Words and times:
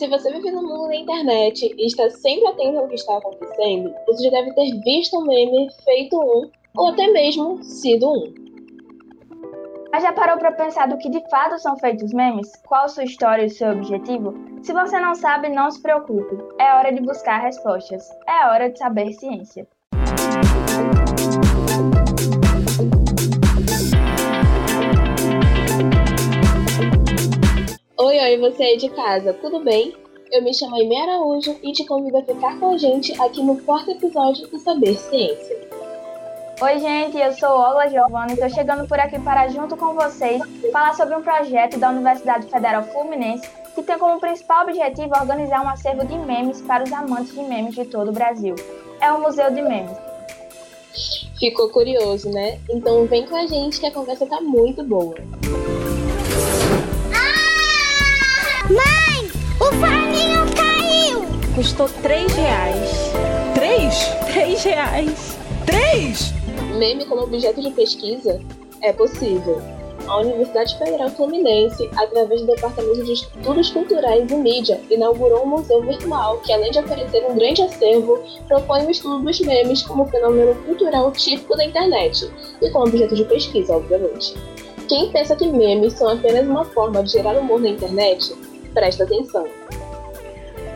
Se 0.00 0.08
você 0.08 0.32
vive 0.32 0.50
no 0.50 0.62
mundo 0.62 0.88
da 0.88 0.96
internet 0.96 1.74
e 1.76 1.86
está 1.86 2.08
sempre 2.08 2.48
atento 2.48 2.78
ao 2.78 2.88
que 2.88 2.94
está 2.94 3.18
acontecendo, 3.18 3.94
você 4.06 4.24
já 4.24 4.30
deve 4.30 4.54
ter 4.54 4.80
visto 4.80 5.18
um 5.18 5.26
meme 5.26 5.68
feito 5.84 6.18
um, 6.18 6.50
ou 6.74 6.88
até 6.88 7.06
mesmo 7.08 7.62
sido 7.62 8.10
um. 8.10 8.34
Mas 9.92 10.02
já 10.02 10.10
parou 10.14 10.38
para 10.38 10.52
pensar 10.52 10.88
do 10.88 10.96
que 10.96 11.10
de 11.10 11.20
fato 11.28 11.58
são 11.58 11.76
feitos 11.76 12.14
memes? 12.14 12.50
Qual 12.66 12.88
sua 12.88 13.04
história 13.04 13.44
e 13.44 13.50
seu 13.50 13.72
objetivo? 13.72 14.32
Se 14.62 14.72
você 14.72 14.98
não 14.98 15.14
sabe, 15.14 15.50
não 15.50 15.70
se 15.70 15.82
preocupe. 15.82 16.34
É 16.58 16.72
hora 16.76 16.94
de 16.94 17.02
buscar 17.02 17.42
respostas. 17.42 18.08
É 18.26 18.46
hora 18.46 18.70
de 18.70 18.78
saber 18.78 19.12
ciência. 19.12 19.68
Oi, 28.20 28.36
oi, 28.36 28.38
você 28.38 28.62
aí 28.62 28.76
de 28.76 28.90
casa, 28.90 29.32
tudo 29.32 29.60
bem? 29.60 29.96
Eu 30.30 30.42
me 30.42 30.52
chamo 30.52 30.76
Aimee 30.76 31.00
Araújo 31.00 31.56
e 31.62 31.72
te 31.72 31.86
convido 31.86 32.18
a 32.18 32.22
ficar 32.22 32.60
com 32.60 32.74
a 32.74 32.76
gente 32.76 33.18
aqui 33.18 33.42
no 33.42 33.56
quarto 33.62 33.92
episódio 33.92 34.46
do 34.46 34.58
Saber 34.58 34.94
Ciência. 34.94 35.56
Oi, 36.60 36.78
gente, 36.78 37.16
eu 37.16 37.32
sou 37.32 37.48
Olga 37.48 37.88
Giovanna 37.88 38.32
e 38.32 38.34
estou 38.34 38.50
chegando 38.50 38.86
por 38.86 39.00
aqui 39.00 39.18
para, 39.20 39.48
junto 39.48 39.74
com 39.74 39.94
vocês, 39.94 40.42
falar 40.70 40.92
sobre 40.92 41.16
um 41.16 41.22
projeto 41.22 41.78
da 41.78 41.88
Universidade 41.88 42.46
Federal 42.46 42.82
Fluminense 42.82 43.48
que 43.74 43.82
tem 43.82 43.98
como 43.98 44.20
principal 44.20 44.64
objetivo 44.64 45.14
organizar 45.18 45.64
um 45.64 45.68
acervo 45.70 46.06
de 46.06 46.18
memes 46.18 46.60
para 46.60 46.84
os 46.84 46.92
amantes 46.92 47.32
de 47.32 47.42
memes 47.42 47.74
de 47.74 47.86
todo 47.86 48.08
o 48.08 48.12
Brasil. 48.12 48.54
É 49.00 49.10
o 49.10 49.18
Museu 49.18 49.50
de 49.50 49.62
Memes. 49.62 49.96
Ficou 51.38 51.70
curioso, 51.70 52.30
né? 52.30 52.60
Então 52.68 53.06
vem 53.06 53.26
com 53.26 53.36
a 53.36 53.46
gente 53.46 53.80
que 53.80 53.86
a 53.86 53.90
conversa 53.90 54.26
tá 54.26 54.42
muito 54.42 54.84
boa. 54.84 55.14
Mãe, 58.70 59.28
o 59.58 59.64
forninho 59.80 60.46
caiu! 60.54 61.22
Custou 61.56 61.88
três 62.02 62.32
reais. 62.32 63.10
Três? 63.52 63.94
Três 64.32 64.62
reais. 64.62 65.38
Três? 65.66 66.32
Meme 66.78 67.04
como 67.04 67.22
objeto 67.22 67.60
de 67.60 67.72
pesquisa? 67.72 68.40
É 68.80 68.92
possível. 68.92 69.60
A 70.06 70.18
Universidade 70.18 70.78
Federal 70.78 71.10
Fluminense, 71.10 71.90
através 71.96 72.42
do 72.42 72.46
Departamento 72.46 73.02
de 73.02 73.12
Estudos 73.14 73.70
Culturais 73.70 74.30
e 74.30 74.36
Mídia, 74.36 74.80
inaugurou 74.88 75.42
um 75.42 75.48
museu 75.48 75.82
virtual 75.82 76.38
que, 76.38 76.52
além 76.52 76.70
de 76.70 76.78
oferecer 76.78 77.26
um 77.28 77.34
grande 77.34 77.62
acervo, 77.62 78.22
propõe 78.46 78.86
o 78.86 78.90
estudo 78.90 79.24
dos 79.24 79.40
memes 79.40 79.82
como 79.82 80.06
fenômeno 80.06 80.54
cultural 80.62 81.10
típico 81.10 81.56
da 81.56 81.64
internet 81.64 82.30
e 82.62 82.70
como 82.70 82.86
objeto 82.86 83.16
de 83.16 83.24
pesquisa, 83.24 83.74
obviamente. 83.74 84.32
Quem 84.88 85.10
pensa 85.10 85.34
que 85.34 85.48
memes 85.48 85.94
são 85.94 86.08
apenas 86.08 86.46
uma 86.46 86.64
forma 86.64 87.02
de 87.02 87.10
gerar 87.10 87.36
humor 87.36 87.60
na 87.60 87.70
internet 87.70 88.32
Presta 88.74 89.04
atenção. 89.04 89.46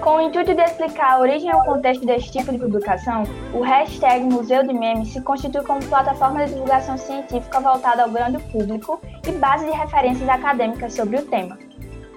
Com 0.02 0.16
o 0.16 0.20
intuito 0.20 0.54
de 0.54 0.62
explicar 0.62 1.14
a 1.14 1.20
origem 1.20 1.48
e 1.48 1.54
o 1.54 1.64
contexto 1.64 2.04
desse 2.04 2.30
tipo 2.30 2.52
de 2.52 2.58
publicação, 2.58 3.22
o 3.54 3.60
hashtag 3.60 4.22
Museu 4.24 4.62
de 4.62 4.74
Memes 4.74 5.08
se 5.08 5.22
constitui 5.22 5.62
como 5.64 5.82
plataforma 5.86 6.44
de 6.44 6.52
divulgação 6.52 6.98
científica 6.98 7.60
voltada 7.60 8.02
ao 8.02 8.10
grande 8.10 8.38
público 8.52 9.00
e 9.26 9.32
base 9.32 9.64
de 9.64 9.72
referências 9.72 10.28
acadêmicas 10.28 10.92
sobre 10.92 11.16
o 11.16 11.24
tema, 11.24 11.58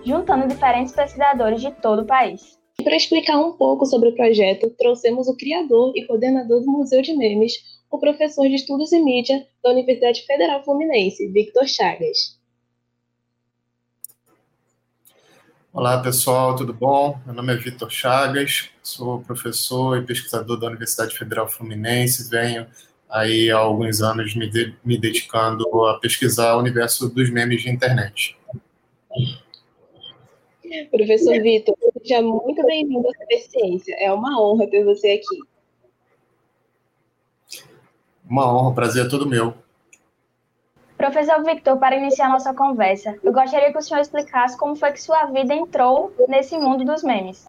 juntando 0.04 0.48
diferentes 0.48 0.94
pesquisadores 0.94 1.62
de 1.62 1.72
todo 1.72 2.02
o 2.02 2.06
país. 2.06 2.58
Para 2.84 2.96
explicar 2.96 3.40
um 3.40 3.54
pouco 3.54 3.86
sobre 3.86 4.10
o 4.10 4.16
projeto, 4.16 4.70
trouxemos 4.78 5.28
o 5.28 5.38
criador 5.38 5.94
e 5.96 6.06
coordenador 6.06 6.62
do 6.62 6.72
Museu 6.72 7.02
de 7.02 7.16
Memes, 7.16 7.54
o 7.90 7.98
professor 8.00 8.48
de 8.48 8.56
Estudos 8.56 8.92
e 8.92 9.00
Mídia 9.00 9.46
da 9.64 9.72
Universidade 9.72 10.26
Federal 10.26 10.64
Fluminense, 10.64 11.28
Victor 11.32 11.66
Chagas. 11.66 12.37
Olá 15.74 16.02
pessoal, 16.02 16.56
tudo 16.56 16.74
bom? 16.74 17.20
Meu 17.26 17.36
nome 17.36 17.54
é 17.54 17.58
Vitor 17.58 17.92
Chagas, 17.92 18.70
sou 18.82 19.22
professor 19.22 19.98
e 19.98 20.06
pesquisador 20.06 20.58
da 20.58 20.68
Universidade 20.68 21.16
Federal 21.16 21.48
Fluminense, 21.48 22.30
venho 22.30 22.66
aí 23.10 23.52
há 23.52 23.58
alguns 23.58 24.02
anos 24.02 24.34
me, 24.36 24.50
de, 24.50 24.74
me 24.84 24.98
dedicando 24.98 25.86
a 25.86 26.00
pesquisar 26.00 26.56
o 26.56 26.60
universo 26.60 27.10
dos 27.10 27.30
memes 27.30 27.62
de 27.62 27.70
internet. 27.70 28.38
Professor 30.90 31.42
Vitor, 31.42 31.76
seja 32.02 32.22
muito 32.22 32.66
bem-vindo 32.66 33.08
à 33.08 33.38
Ciência. 33.38 33.96
É 34.00 34.12
uma 34.12 34.42
honra 34.42 34.68
ter 34.68 34.84
você 34.84 35.12
aqui. 35.12 35.42
Uma 38.28 38.52
honra, 38.52 38.74
prazer 38.74 39.06
é 39.06 39.10
todo 39.10 39.30
meu. 39.30 39.54
Professor 40.98 41.44
Victor, 41.44 41.78
para 41.78 41.96
iniciar 41.96 42.28
nossa 42.28 42.54
conversa, 42.54 43.16
eu 43.24 43.32
gostaria 43.32 43.72
que 43.72 43.78
o 43.78 43.82
senhor 43.82 44.02
explicasse 44.02 44.58
como 44.58 44.76
foi 44.76 44.92
que 44.92 45.02
sua 45.02 45.26
vida 45.26 45.54
entrou 45.54 46.14
nesse 46.28 46.58
mundo 46.58 46.84
dos 46.84 47.04
memes. 47.04 47.46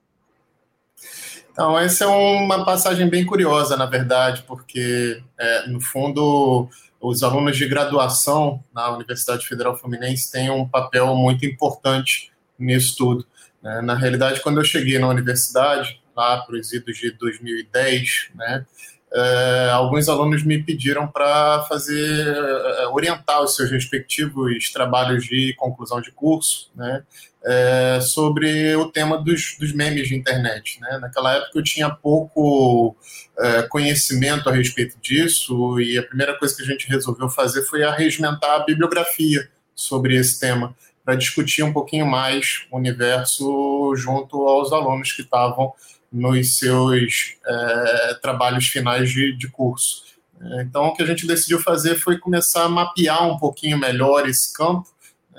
Então, 1.50 1.76
essa 1.78 2.04
é 2.04 2.06
uma 2.06 2.64
passagem 2.64 3.08
bem 3.08 3.24
curiosa, 3.24 3.76
na 3.76 3.86
verdade, 3.86 4.44
porque, 4.46 5.22
é, 5.36 5.66
no 5.66 5.80
fundo, 5.80 6.68
os 7.00 7.22
alunos 7.22 7.56
de 7.56 7.66
graduação 7.66 8.62
na 8.72 8.90
Universidade 8.90 9.46
Federal 9.46 9.76
Fluminense 9.76 10.30
têm 10.30 10.50
um 10.50 10.68
papel 10.68 11.14
muito 11.16 11.46
importante 11.46 12.30
nisso 12.58 12.96
tudo. 12.96 13.26
Né? 13.62 13.80
Na 13.80 13.94
realidade, 13.94 14.40
quando 14.40 14.60
eu 14.60 14.64
cheguei 14.64 14.98
na 14.98 15.08
universidade, 15.08 16.00
lá 16.14 16.38
para 16.42 16.56
os 16.56 16.72
idos 16.72 16.96
de 16.98 17.12
2010, 17.12 18.30
né, 18.34 18.66
é, 19.12 19.70
alguns 19.72 20.08
alunos 20.08 20.42
me 20.42 20.62
pediram 20.62 21.06
para 21.08 21.64
fazer, 21.68 22.26
é, 22.26 22.86
orientar 22.88 23.42
os 23.42 23.56
seus 23.56 23.70
respectivos 23.70 24.70
trabalhos 24.70 25.24
de 25.24 25.54
conclusão 25.56 26.00
de 26.00 26.12
curso, 26.12 26.70
né, 26.76 27.02
é, 27.44 28.00
sobre 28.02 28.76
o 28.76 28.90
tema 28.90 29.16
dos, 29.16 29.56
dos, 29.58 29.72
memes 29.72 30.08
de 30.08 30.16
internet. 30.16 30.80
Né. 30.80 30.98
Naquela 31.00 31.34
época 31.36 31.58
eu 31.58 31.62
tinha 31.62 31.88
pouco 31.88 32.94
é, 33.38 33.62
conhecimento 33.62 34.48
a 34.48 34.52
respeito 34.52 34.98
disso 35.00 35.80
e 35.80 35.96
a 35.96 36.02
primeira 36.02 36.38
coisa 36.38 36.54
que 36.54 36.62
a 36.62 36.66
gente 36.66 36.88
resolveu 36.88 37.28
fazer 37.30 37.62
foi 37.62 37.82
arregimentar 37.84 38.50
a 38.50 38.64
bibliografia 38.64 39.48
sobre 39.74 40.16
esse 40.16 40.40
tema, 40.40 40.74
para 41.04 41.14
discutir 41.14 41.62
um 41.62 41.72
pouquinho 41.72 42.04
mais 42.04 42.66
o 42.70 42.76
universo 42.76 43.94
junto 43.96 44.46
aos 44.46 44.72
alunos 44.72 45.12
que 45.12 45.22
estavam 45.22 45.72
nos 46.10 46.58
seus 46.58 47.36
é, 47.46 48.14
trabalhos 48.22 48.66
finais 48.66 49.10
de, 49.10 49.36
de 49.36 49.48
curso. 49.48 50.02
É, 50.40 50.62
então, 50.62 50.86
o 50.86 50.94
que 50.94 51.02
a 51.02 51.06
gente 51.06 51.26
decidiu 51.26 51.60
fazer 51.60 51.96
foi 51.96 52.18
começar 52.18 52.64
a 52.64 52.68
mapear 52.68 53.26
um 53.28 53.38
pouquinho 53.38 53.78
melhor 53.78 54.28
esse 54.28 54.52
campo 54.52 54.88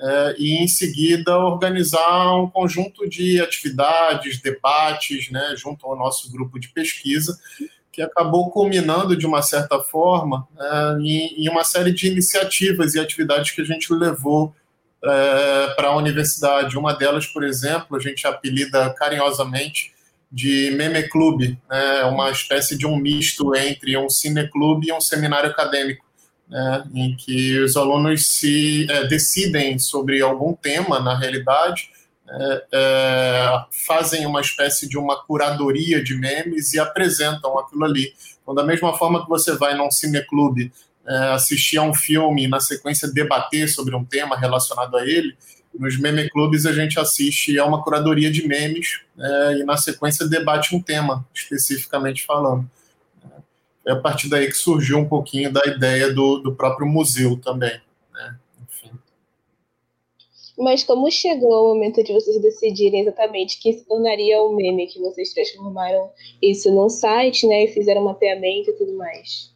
é, 0.01 0.35
e, 0.37 0.63
em 0.63 0.67
seguida, 0.67 1.37
organizar 1.37 2.35
um 2.35 2.49
conjunto 2.49 3.07
de 3.09 3.41
atividades, 3.41 4.39
debates, 4.39 5.29
né, 5.29 5.55
junto 5.57 5.85
ao 5.85 5.97
nosso 5.97 6.31
grupo 6.31 6.59
de 6.59 6.69
pesquisa, 6.69 7.37
que 7.91 8.01
acabou 8.01 8.49
culminando, 8.51 9.15
de 9.15 9.25
uma 9.25 9.41
certa 9.41 9.79
forma, 9.79 10.47
é, 10.57 10.97
em, 11.01 11.43
em, 11.43 11.49
uma 11.49 11.63
série 11.63 11.91
de 11.91 12.07
iniciativas 12.07 12.93
e 12.93 12.99
atividades 12.99 13.51
que 13.51 13.61
a 13.61 13.65
gente 13.65 13.91
levou 13.93 14.55
é, 15.03 15.73
para 15.75 15.89
a 15.89 15.95
universidade. 15.95 16.77
Uma 16.77 16.93
delas, 16.93 17.25
por 17.25 17.43
exemplo, 17.43 17.97
a 17.97 17.99
gente 17.99 18.25
apelida 18.27 18.93
carinhosamente 18.93 19.93
de 20.31 20.71
meme 20.71 21.03
clube, 21.09 21.57
né, 21.69 22.03
uma 22.05 22.29
espécie 22.29 22.77
de 22.77 22.85
um 22.85 22.95
misto 22.95 23.55
entre 23.55 23.97
um 23.97 24.09
cineclube 24.09 24.87
e 24.87 24.93
um 24.93 25.01
seminário 25.01 25.49
acadêmico, 25.49 26.05
né, 26.47 26.83
em 26.93 27.15
que 27.15 27.59
os 27.59 27.75
alunos 27.75 28.27
se 28.27 28.85
é, 28.89 29.07
decidem 29.07 29.79
sobre 29.79 30.21
algum 30.21 30.53
tema, 30.53 30.99
na 30.99 31.17
realidade, 31.17 31.89
é, 32.31 32.65
é, 32.71 33.65
fazem 33.87 34.25
uma 34.25 34.41
espécie 34.41 34.87
de 34.87 34.97
uma 34.97 35.19
curadoria 35.25 36.03
de 36.03 36.15
memes 36.15 36.73
e 36.73 36.79
apresentam 36.79 37.57
aquilo 37.57 37.85
ali. 37.85 38.13
Então, 38.41 38.53
da 38.53 38.63
mesma 38.63 38.95
forma 38.95 39.23
que 39.23 39.29
você 39.29 39.55
vai 39.55 39.75
num 39.75 39.89
cineclube 39.89 40.71
é, 41.07 41.15
assistir 41.33 41.77
a 41.77 41.81
um 41.81 41.93
filme 41.93 42.43
e, 42.43 42.47
na 42.47 42.59
sequência, 42.59 43.11
debater 43.11 43.67
sobre 43.67 43.95
um 43.95 44.05
tema 44.05 44.37
relacionado 44.37 44.95
a 44.95 45.07
ele, 45.07 45.35
nos 45.73 45.99
meme 45.99 46.29
clubes 46.29 46.65
a 46.65 46.73
gente 46.73 46.99
assiste 46.99 47.57
a 47.59 47.65
uma 47.65 47.83
curadoria 47.83 48.31
de 48.31 48.47
memes 48.47 49.01
é, 49.17 49.53
e 49.59 49.63
na 49.63 49.77
sequência 49.77 50.27
debate 50.27 50.75
um 50.75 50.81
tema 50.81 51.25
especificamente 51.33 52.25
falando. 52.25 52.69
É 53.85 53.91
a 53.91 53.95
partir 53.95 54.29
daí 54.29 54.47
que 54.47 54.53
surgiu 54.53 54.97
um 54.97 55.07
pouquinho 55.07 55.51
da 55.51 55.61
ideia 55.65 56.13
do, 56.13 56.39
do 56.39 56.55
próprio 56.55 56.87
museu 56.87 57.37
também. 57.37 57.79
Né? 58.13 58.35
Enfim. 58.63 58.91
Mas 60.57 60.83
como 60.83 61.09
chegou 61.09 61.65
o 61.65 61.73
momento 61.73 62.03
de 62.03 62.13
vocês 62.13 62.41
decidirem 62.41 63.01
exatamente 63.01 63.59
que 63.59 63.73
se 63.73 63.85
tornaria 63.85 64.41
o 64.41 64.55
meme, 64.55 64.87
que 64.87 64.99
vocês 64.99 65.33
transformaram 65.33 66.11
isso 66.41 66.71
num 66.71 66.89
site, 66.89 67.47
né, 67.47 67.63
e 67.63 67.67
fizeram 67.67 68.01
um 68.01 68.05
mapeamento 68.05 68.69
e 68.69 68.73
tudo 68.73 68.93
mais? 68.97 69.51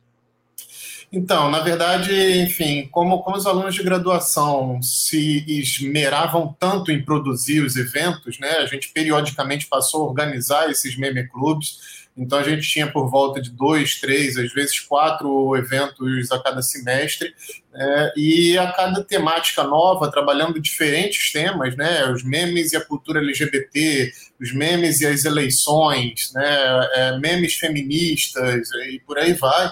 Então, 1.16 1.52
na 1.52 1.60
verdade, 1.60 2.12
enfim, 2.42 2.90
como, 2.92 3.22
como 3.22 3.38
os 3.38 3.46
alunos 3.46 3.76
de 3.76 3.84
graduação 3.84 4.82
se 4.82 5.46
esmeravam 5.48 6.56
tanto 6.60 6.92
em 6.92 7.06
produzir 7.06 7.60
os 7.60 7.76
eventos, 7.76 8.40
né, 8.40 8.50
a 8.54 8.66
gente 8.66 8.90
periodicamente 8.90 9.68
passou 9.68 10.02
a 10.02 10.08
organizar 10.08 10.72
esses 10.72 10.98
meme 10.98 11.28
clubes. 11.28 12.04
Então, 12.18 12.40
a 12.40 12.44
gente 12.44 12.68
tinha 12.68 12.92
por 12.92 13.12
volta 13.12 13.40
de 13.40 13.52
dois, 13.52 14.00
três, 14.00 14.38
às 14.38 14.52
vezes 14.54 14.80
quatro 14.80 15.56
eventos 15.56 16.32
a 16.32 16.42
cada 16.42 16.64
semestre, 16.64 17.32
né, 17.72 18.12
e 18.18 18.58
a 18.58 18.72
cada 18.72 19.04
temática 19.04 19.64
nova, 19.64 20.10
trabalhando 20.10 20.60
diferentes 20.60 21.32
temas, 21.32 21.76
né, 21.76 22.10
os 22.12 22.24
memes 22.24 22.72
e 22.72 22.78
a 22.78 22.84
cultura 22.84 23.20
LGBT, 23.20 24.12
os 24.42 24.52
memes 24.52 25.00
e 25.02 25.06
as 25.06 25.26
eleições, 25.26 26.32
né, 26.34 26.90
é, 26.96 27.20
memes 27.20 27.54
feministas 27.54 28.68
e 28.90 29.00
por 29.06 29.20
aí 29.20 29.34
vai 29.34 29.72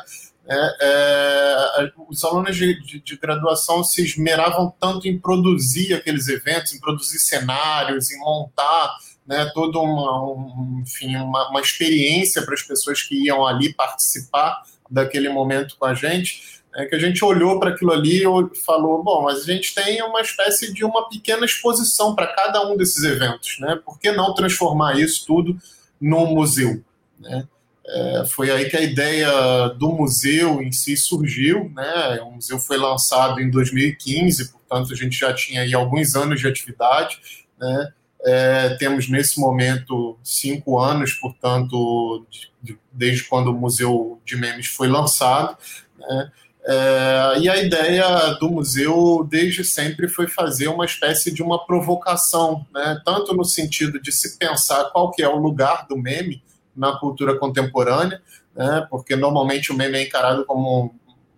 é, 0.54 0.76
é, 0.82 1.92
os 2.10 2.24
alunos 2.26 2.58
de, 2.58 2.78
de, 2.82 3.00
de, 3.00 3.18
graduação 3.18 3.84
se 3.86 4.04
esmeravam 4.04 4.74
tanto 4.78 5.08
em 5.08 5.18
produzir 5.18 5.94
aqueles 5.94 6.28
eventos, 6.28 6.74
em 6.74 6.80
produzir 6.80 7.20
cenários, 7.20 8.12
em 8.12 8.20
montar 8.20 8.98
né, 9.26 9.50
toda 9.54 9.80
uma, 9.80 10.26
um, 10.26 10.82
enfim, 10.82 11.16
uma, 11.16 11.50
uma 11.50 11.62
experiência 11.62 12.42
para 12.42 12.54
as 12.54 12.64
pessoas 12.64 13.02
que 13.02 13.28
iam 13.28 13.48
ali 13.48 13.74
participar 13.74 14.62
daquele 14.90 15.30
momento 15.30 15.78
com 15.80 15.86
a 15.86 15.94
gente, 15.94 16.62
é, 16.76 16.86
que 16.86 16.96
a 16.96 17.00
gente 17.00 17.24
olhou 17.24 17.58
para 17.58 17.70
aquilo 17.70 17.94
ali 17.94 18.24
e 18.24 18.58
falou, 18.66 19.02
bom, 19.02 19.24
mas 19.24 19.40
a 19.40 19.54
gente 19.54 19.74
tem 19.74 20.04
uma 20.04 20.20
espécie 20.20 20.74
de 20.74 20.84
uma 20.84 21.08
pequena 21.08 21.46
exposição 21.46 22.14
para 22.14 22.28
cada 22.28 22.70
um 22.70 22.76
desses 22.76 23.04
eventos, 23.04 23.58
né? 23.60 23.80
Por 23.86 23.98
que 23.98 24.12
não 24.12 24.34
transformar 24.34 25.00
isso 25.00 25.26
tudo 25.26 25.58
num 26.00 26.26
museu, 26.34 26.84
né? 27.18 27.48
É, 27.94 28.26
foi 28.26 28.50
aí 28.50 28.70
que 28.70 28.78
a 28.78 28.82
ideia 28.82 29.68
do 29.78 29.92
museu 29.92 30.62
em 30.62 30.72
si 30.72 30.96
surgiu. 30.96 31.70
Né? 31.76 32.22
O 32.22 32.32
museu 32.32 32.58
foi 32.58 32.78
lançado 32.78 33.42
em 33.42 33.50
2015, 33.50 34.52
portanto, 34.52 34.94
a 34.94 34.96
gente 34.96 35.18
já 35.18 35.34
tinha 35.34 35.62
aí 35.62 35.74
alguns 35.74 36.16
anos 36.16 36.40
de 36.40 36.48
atividade. 36.48 37.20
Né? 37.60 37.94
É, 38.24 38.70
temos 38.76 39.10
nesse 39.10 39.40
momento 39.40 40.18
cinco 40.24 40.80
anos, 40.80 41.14
portanto, 41.14 42.26
de, 42.30 42.50
de, 42.64 42.80
desde 42.94 43.26
quando 43.26 43.50
o 43.50 43.54
Museu 43.54 44.22
de 44.24 44.38
Memes 44.38 44.68
foi 44.68 44.88
lançado. 44.88 45.58
Né? 46.00 46.32
É, 46.64 47.40
e 47.40 47.50
a 47.50 47.58
ideia 47.58 48.38
do 48.40 48.50
museu, 48.50 49.28
desde 49.30 49.66
sempre, 49.66 50.08
foi 50.08 50.28
fazer 50.28 50.68
uma 50.68 50.86
espécie 50.86 51.34
de 51.34 51.42
uma 51.42 51.66
provocação, 51.66 52.66
né? 52.74 53.02
tanto 53.04 53.36
no 53.36 53.44
sentido 53.44 54.00
de 54.00 54.12
se 54.12 54.38
pensar 54.38 54.86
qual 54.92 55.12
que 55.12 55.24
é 55.24 55.28
o 55.28 55.38
lugar 55.38 55.88
do 55.90 55.98
meme, 55.98 56.42
na 56.82 56.98
cultura 56.98 57.38
contemporânea, 57.38 58.20
né, 58.56 58.88
porque 58.90 59.16
normalmente 59.16 59.72
o 59.72 59.76
meme 59.78 60.00
é 60.00 60.08
encarado 60.08 60.44
como 60.46 60.96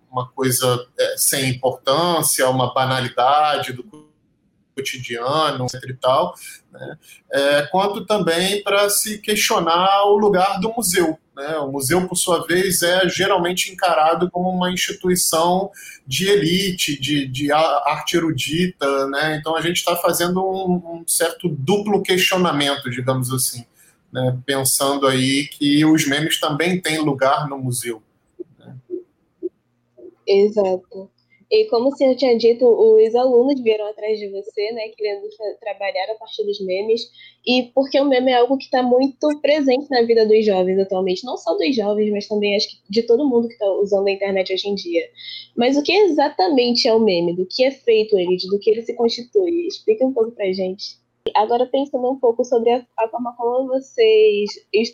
uma 0.09 0.25
coisa 0.29 0.87
é, 0.97 1.15
sem 1.17 1.49
importância, 1.49 2.49
uma 2.49 2.73
banalidade 2.73 3.73
do 3.73 3.83
cotidiano, 4.73 5.65
etc. 5.65 5.89
e 5.89 5.93
tal, 5.95 6.33
né, 6.71 6.97
é, 7.29 7.61
quanto 7.63 8.05
também 8.05 8.63
para 8.63 8.89
se 8.89 9.17
questionar 9.17 10.05
o 10.05 10.17
lugar 10.17 10.61
do 10.61 10.71
museu. 10.73 11.19
Né? 11.35 11.57
O 11.57 11.69
museu, 11.69 12.07
por 12.07 12.15
sua 12.15 12.47
vez, 12.47 12.81
é 12.81 13.09
geralmente 13.09 13.71
encarado 13.71 14.31
como 14.31 14.49
uma 14.49 14.71
instituição 14.71 15.69
de 16.07 16.29
elite, 16.29 16.97
de, 16.99 17.27
de 17.27 17.51
arte 17.51 18.15
erudita, 18.15 19.07
né? 19.07 19.35
então 19.35 19.57
a 19.57 19.61
gente 19.61 19.77
está 19.77 19.95
fazendo 19.97 20.41
um, 20.41 20.99
um 21.01 21.03
certo 21.05 21.49
duplo 21.49 22.01
questionamento, 22.01 22.89
digamos 22.89 23.33
assim 23.33 23.65
né, 24.13 24.39
pensando 24.45 25.07
aí 25.07 25.47
que 25.47 25.83
os 25.83 26.07
memes 26.07 26.39
também 26.39 26.79
têm 26.79 26.99
lugar 26.99 27.49
no 27.49 27.57
museu. 27.57 28.01
Né? 28.59 28.77
Exato. 30.27 31.09
E 31.51 31.65
como 31.65 31.89
o 31.89 31.95
senhor 31.95 32.15
tinha 32.15 32.35
dito, 32.35 32.65
os 32.65 33.13
alunos 33.13 33.61
vieram 33.61 33.85
atrás 33.85 34.17
de 34.17 34.27
você, 34.29 34.71
né, 34.71 34.87
querendo 34.89 35.27
trabalhar 35.59 36.11
a 36.11 36.15
partir 36.15 36.43
dos 36.43 36.59
memes, 36.61 37.01
e 37.45 37.71
porque 37.75 37.99
o 37.99 38.05
meme 38.05 38.31
é 38.31 38.35
algo 38.35 38.57
que 38.57 38.65
está 38.65 38.81
muito 38.81 39.39
presente 39.39 39.87
na 39.91 40.01
vida 40.01 40.25
dos 40.25 40.43
jovens 40.43 40.79
atualmente, 40.79 41.23
não 41.23 41.37
só 41.37 41.55
dos 41.55 41.75
jovens, 41.75 42.09
mas 42.09 42.27
também 42.27 42.55
acho 42.55 42.69
que 42.69 42.77
de 42.89 43.03
todo 43.03 43.27
mundo 43.29 43.47
que 43.47 43.53
está 43.53 43.71
usando 43.73 44.07
a 44.07 44.11
internet 44.11 44.51
hoje 44.51 44.67
em 44.67 44.73
dia. 44.73 45.07
Mas 45.55 45.77
o 45.77 45.83
que 45.83 45.91
exatamente 45.91 46.87
é 46.87 46.93
o 46.93 46.99
meme? 46.99 47.35
Do 47.35 47.45
que 47.45 47.63
é 47.63 47.69
feito 47.69 48.17
ele? 48.17 48.35
Do 48.49 48.57
que 48.57 48.71
ele 48.71 48.81
se 48.81 48.95
constitui? 48.95 49.67
Explica 49.67 50.05
um 50.05 50.13
pouco 50.13 50.31
pra 50.31 50.51
gente. 50.51 51.02
Agora, 51.35 51.65
pensando 51.65 52.09
um 52.09 52.19
pouco 52.19 52.43
sobre 52.43 52.69
a, 52.71 52.85
a 52.99 53.07
forma 53.07 53.33
como 53.37 53.67
vocês 53.67 54.49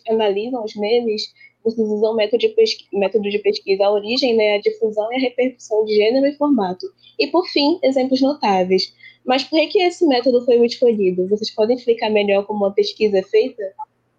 analisam 0.07 0.63
os 0.63 0.75
memes, 0.75 1.33
vocês 1.63 1.87
usam 1.87 2.15
método 2.15 2.37
de, 2.37 2.49
pesquisa, 2.49 2.89
método 2.93 3.29
de 3.29 3.39
pesquisa, 3.39 3.83
a 3.83 3.91
origem, 3.91 4.35
né, 4.35 4.55
a 4.55 4.61
difusão 4.61 5.11
e 5.11 5.17
a 5.17 5.19
repercussão 5.19 5.83
de 5.85 5.95
gênero 5.95 6.27
e 6.27 6.37
formato. 6.37 6.85
E, 7.19 7.27
por 7.27 7.47
fim, 7.47 7.79
exemplos 7.83 8.21
notáveis. 8.21 8.93
Mas 9.25 9.43
por 9.43 9.59
que 9.69 9.81
esse 9.81 10.05
método 10.05 10.45
foi 10.45 10.57
o 10.59 10.65
escolhido? 10.65 11.27
Vocês 11.27 11.51
podem 11.51 11.75
explicar 11.75 12.09
melhor 12.09 12.45
como 12.45 12.65
a 12.65 12.71
pesquisa 12.71 13.19
é 13.19 13.23
feita? 13.23 13.61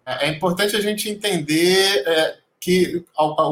É, 0.05 0.27
é 0.27 0.29
importante 0.29 0.75
a 0.75 0.81
gente 0.81 1.09
entender 1.09 2.03
é, 2.05 2.37
que 2.59 3.03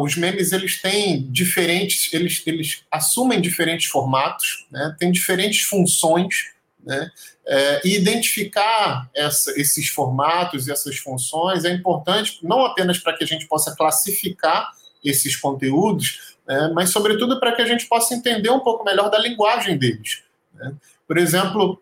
os 0.02 0.16
memes 0.16 0.52
eles 0.52 0.82
têm 0.82 1.24
diferentes, 1.32 2.14
eles, 2.14 2.44
eles 2.46 2.84
assumem 2.92 3.42
diferentes 3.42 3.88
formatos, 3.88 4.68
né, 4.70 4.96
têm 5.00 5.12
diferentes 5.12 5.62
funções, 5.62 6.52
né? 6.84 7.12
É, 7.46 7.82
e 7.86 7.96
identificar 7.96 9.10
essa, 9.14 9.52
esses 9.60 9.90
formatos 9.90 10.68
e 10.68 10.72
essas 10.72 10.98
funções 10.98 11.66
é 11.66 11.74
importante, 11.74 12.40
não 12.42 12.66
apenas 12.66 12.98
para 12.98 13.16
que 13.16 13.24
a 13.24 13.28
gente 13.28 13.48
possa 13.48 13.76
classificar 13.76 14.72
esses 15.04 15.36
conteúdos, 15.36 16.36
né, 16.48 16.72
mas, 16.74 16.90
sobretudo, 16.90 17.40
para 17.40 17.56
que 17.56 17.62
a 17.62 17.66
gente 17.66 17.86
possa 17.88 18.14
entender 18.14 18.50
um 18.50 18.60
pouco 18.60 18.84
melhor 18.84 19.10
da 19.10 19.20
linguagem 19.20 19.78
deles. 19.78 20.24
Né? 20.54 20.74
Por 21.08 21.18
exemplo, 21.18 21.82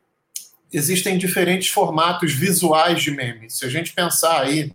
existem 0.72 1.18
diferentes 1.18 1.70
formatos 1.70 2.34
visuais 2.34 3.02
de 3.02 3.12
memes. 3.12 3.58
Se 3.58 3.66
a 3.66 3.70
gente 3.70 3.94
pensar 3.94 4.42
aí 4.42 4.72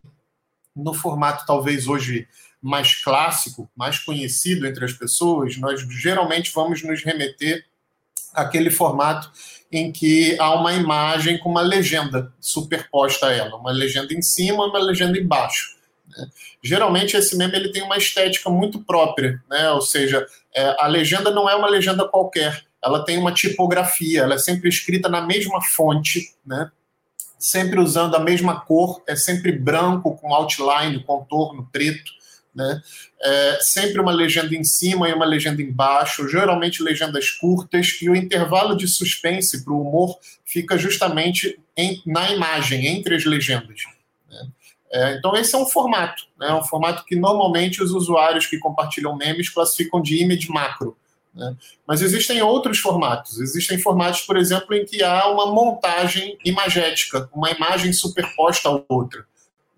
no 0.74 0.94
formato, 0.94 1.44
talvez 1.46 1.86
hoje 1.86 2.26
mais 2.60 2.94
clássico, 3.02 3.68
mais 3.76 3.98
conhecido 3.98 4.66
entre 4.66 4.84
as 4.84 4.92
pessoas, 4.92 5.56
nós 5.56 5.80
geralmente 5.90 6.52
vamos 6.54 6.82
nos 6.82 7.02
remeter 7.02 7.64
àquele 8.34 8.70
formato 8.70 9.30
em 9.70 9.90
que 9.90 10.36
há 10.38 10.54
uma 10.54 10.74
imagem 10.74 11.38
com 11.38 11.48
uma 11.48 11.62
legenda 11.62 12.32
superposta 12.38 13.28
a 13.28 13.32
ela, 13.32 13.56
uma 13.56 13.72
legenda 13.72 14.12
em 14.12 14.20
cima, 14.20 14.66
uma 14.66 14.78
legenda 14.78 15.18
embaixo. 15.18 15.76
Né? 16.08 16.26
Geralmente 16.62 17.16
esse 17.16 17.36
meme 17.36 17.56
ele 17.56 17.72
tem 17.72 17.82
uma 17.82 17.96
estética 17.96 18.50
muito 18.50 18.80
própria, 18.84 19.42
né? 19.48 19.70
ou 19.70 19.80
seja, 19.80 20.26
é, 20.54 20.76
a 20.78 20.86
legenda 20.86 21.30
não 21.30 21.48
é 21.48 21.54
uma 21.54 21.68
legenda 21.68 22.06
qualquer, 22.06 22.62
ela 22.84 23.04
tem 23.04 23.16
uma 23.16 23.32
tipografia, 23.32 24.22
ela 24.22 24.34
é 24.34 24.38
sempre 24.38 24.68
escrita 24.68 25.08
na 25.08 25.22
mesma 25.22 25.60
fonte, 25.62 26.34
né? 26.44 26.70
sempre 27.38 27.80
usando 27.80 28.14
a 28.14 28.20
mesma 28.20 28.60
cor, 28.60 29.02
é 29.06 29.16
sempre 29.16 29.52
branco 29.52 30.16
com 30.16 30.34
outline, 30.34 31.02
contorno 31.02 31.68
preto 31.72 32.21
né? 32.54 32.82
É, 33.22 33.58
sempre 33.60 34.00
uma 34.00 34.12
legenda 34.12 34.54
em 34.54 34.64
cima 34.64 35.08
e 35.08 35.12
uma 35.12 35.24
legenda 35.24 35.62
embaixo, 35.62 36.28
geralmente 36.28 36.82
legendas 36.82 37.30
curtas, 37.30 37.98
e 38.02 38.10
o 38.10 38.16
intervalo 38.16 38.76
de 38.76 38.86
suspense 38.86 39.64
para 39.64 39.72
o 39.72 39.80
humor 39.80 40.18
fica 40.44 40.76
justamente 40.76 41.58
em, 41.76 42.02
na 42.06 42.30
imagem, 42.30 42.86
entre 42.86 43.14
as 43.14 43.24
legendas. 43.24 43.82
Né? 44.30 44.48
É, 44.92 45.16
então, 45.16 45.34
esse 45.34 45.54
é 45.54 45.58
um 45.58 45.66
formato, 45.66 46.24
né? 46.38 46.52
um 46.52 46.62
formato 46.62 47.04
que 47.04 47.16
normalmente 47.16 47.82
os 47.82 47.92
usuários 47.92 48.46
que 48.46 48.58
compartilham 48.58 49.16
memes 49.16 49.48
classificam 49.48 50.02
de 50.02 50.22
image 50.22 50.50
macro. 50.50 50.96
Né? 51.34 51.56
Mas 51.86 52.02
existem 52.02 52.42
outros 52.42 52.78
formatos. 52.78 53.40
Existem 53.40 53.78
formatos, 53.78 54.20
por 54.20 54.36
exemplo, 54.36 54.74
em 54.74 54.84
que 54.84 55.02
há 55.02 55.28
uma 55.28 55.46
montagem 55.46 56.36
imagética, 56.44 57.30
uma 57.32 57.50
imagem 57.50 57.92
superposta 57.94 58.68
à 58.68 58.82
outra. 58.86 59.24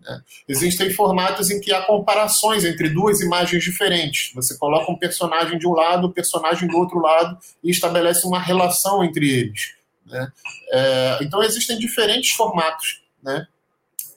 Né? 0.04 0.20
Existem 0.46 0.90
formatos 0.90 1.50
em 1.50 1.60
que 1.60 1.72
há 1.72 1.82
comparações 1.82 2.64
entre 2.64 2.90
duas 2.90 3.20
imagens 3.20 3.64
diferentes. 3.64 4.32
Você 4.34 4.56
coloca 4.58 4.92
um 4.92 4.98
personagem 4.98 5.58
de 5.58 5.66
um 5.66 5.72
lado, 5.72 6.06
um 6.06 6.12
personagem 6.12 6.68
do 6.68 6.76
outro 6.76 7.00
lado 7.00 7.38
e 7.62 7.70
estabelece 7.70 8.26
uma 8.26 8.38
relação 8.38 9.02
entre 9.02 9.28
eles. 9.28 9.74
Né? 10.04 10.30
É, 10.70 11.18
então 11.22 11.42
existem 11.42 11.78
diferentes 11.78 12.32
formatos. 12.32 13.02
Né? 13.22 13.46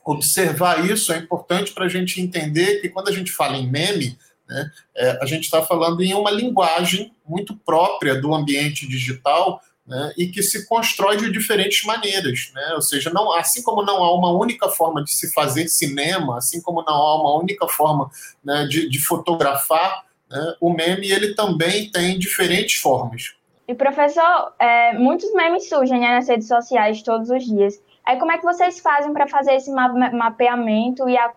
Observar 0.05 0.85
isso 0.85 1.13
é 1.13 1.17
importante 1.17 1.71
para 1.71 1.85
a 1.85 1.89
gente 1.89 2.21
entender 2.21 2.81
que 2.81 2.89
quando 2.89 3.07
a 3.07 3.13
gente 3.13 3.31
fala 3.31 3.57
em 3.57 3.69
meme, 3.69 4.17
né, 4.47 4.71
é, 4.95 5.19
a 5.21 5.25
gente 5.25 5.43
está 5.43 5.61
falando 5.61 6.01
em 6.01 6.13
uma 6.13 6.31
linguagem 6.31 7.13
muito 7.25 7.55
própria 7.55 8.19
do 8.19 8.33
ambiente 8.33 8.87
digital 8.87 9.61
né, 9.87 10.13
e 10.17 10.27
que 10.27 10.43
se 10.43 10.67
constrói 10.67 11.15
de 11.15 11.31
diferentes 11.31 11.83
maneiras, 11.85 12.51
né? 12.53 12.73
Ou 12.75 12.81
seja, 12.81 13.09
não, 13.09 13.31
assim 13.31 13.63
como 13.63 13.81
não 13.83 14.03
há 14.03 14.13
uma 14.13 14.31
única 14.31 14.67
forma 14.67 15.01
de 15.03 15.13
se 15.13 15.33
fazer 15.33 15.67
cinema, 15.69 16.37
assim 16.37 16.61
como 16.61 16.83
não 16.83 16.93
há 16.93 17.21
uma 17.21 17.39
única 17.39 17.67
forma 17.67 18.09
né, 18.43 18.65
de, 18.65 18.89
de, 18.89 18.99
fotografar, 18.99 20.03
né, 20.29 20.55
o 20.59 20.69
meme 20.73 21.09
ele 21.09 21.33
também 21.33 21.89
tem 21.89 22.19
diferentes 22.19 22.75
formas. 22.75 23.35
E 23.65 23.73
professor, 23.73 24.53
é, 24.59 24.93
muitos 24.97 25.33
memes 25.33 25.69
surgem 25.69 25.99
né, 25.99 26.15
nas 26.15 26.27
redes 26.27 26.47
sociais 26.47 27.01
todos 27.01 27.29
os 27.29 27.45
dias. 27.45 27.81
Aí 28.05 28.17
como 28.19 28.31
é 28.31 28.37
que 28.37 28.43
vocês 28.43 28.79
fazem 28.79 29.13
para 29.13 29.27
fazer 29.27 29.53
esse 29.53 29.71
mapeamento 29.71 31.07
e 31.07 31.17
a 31.17 31.29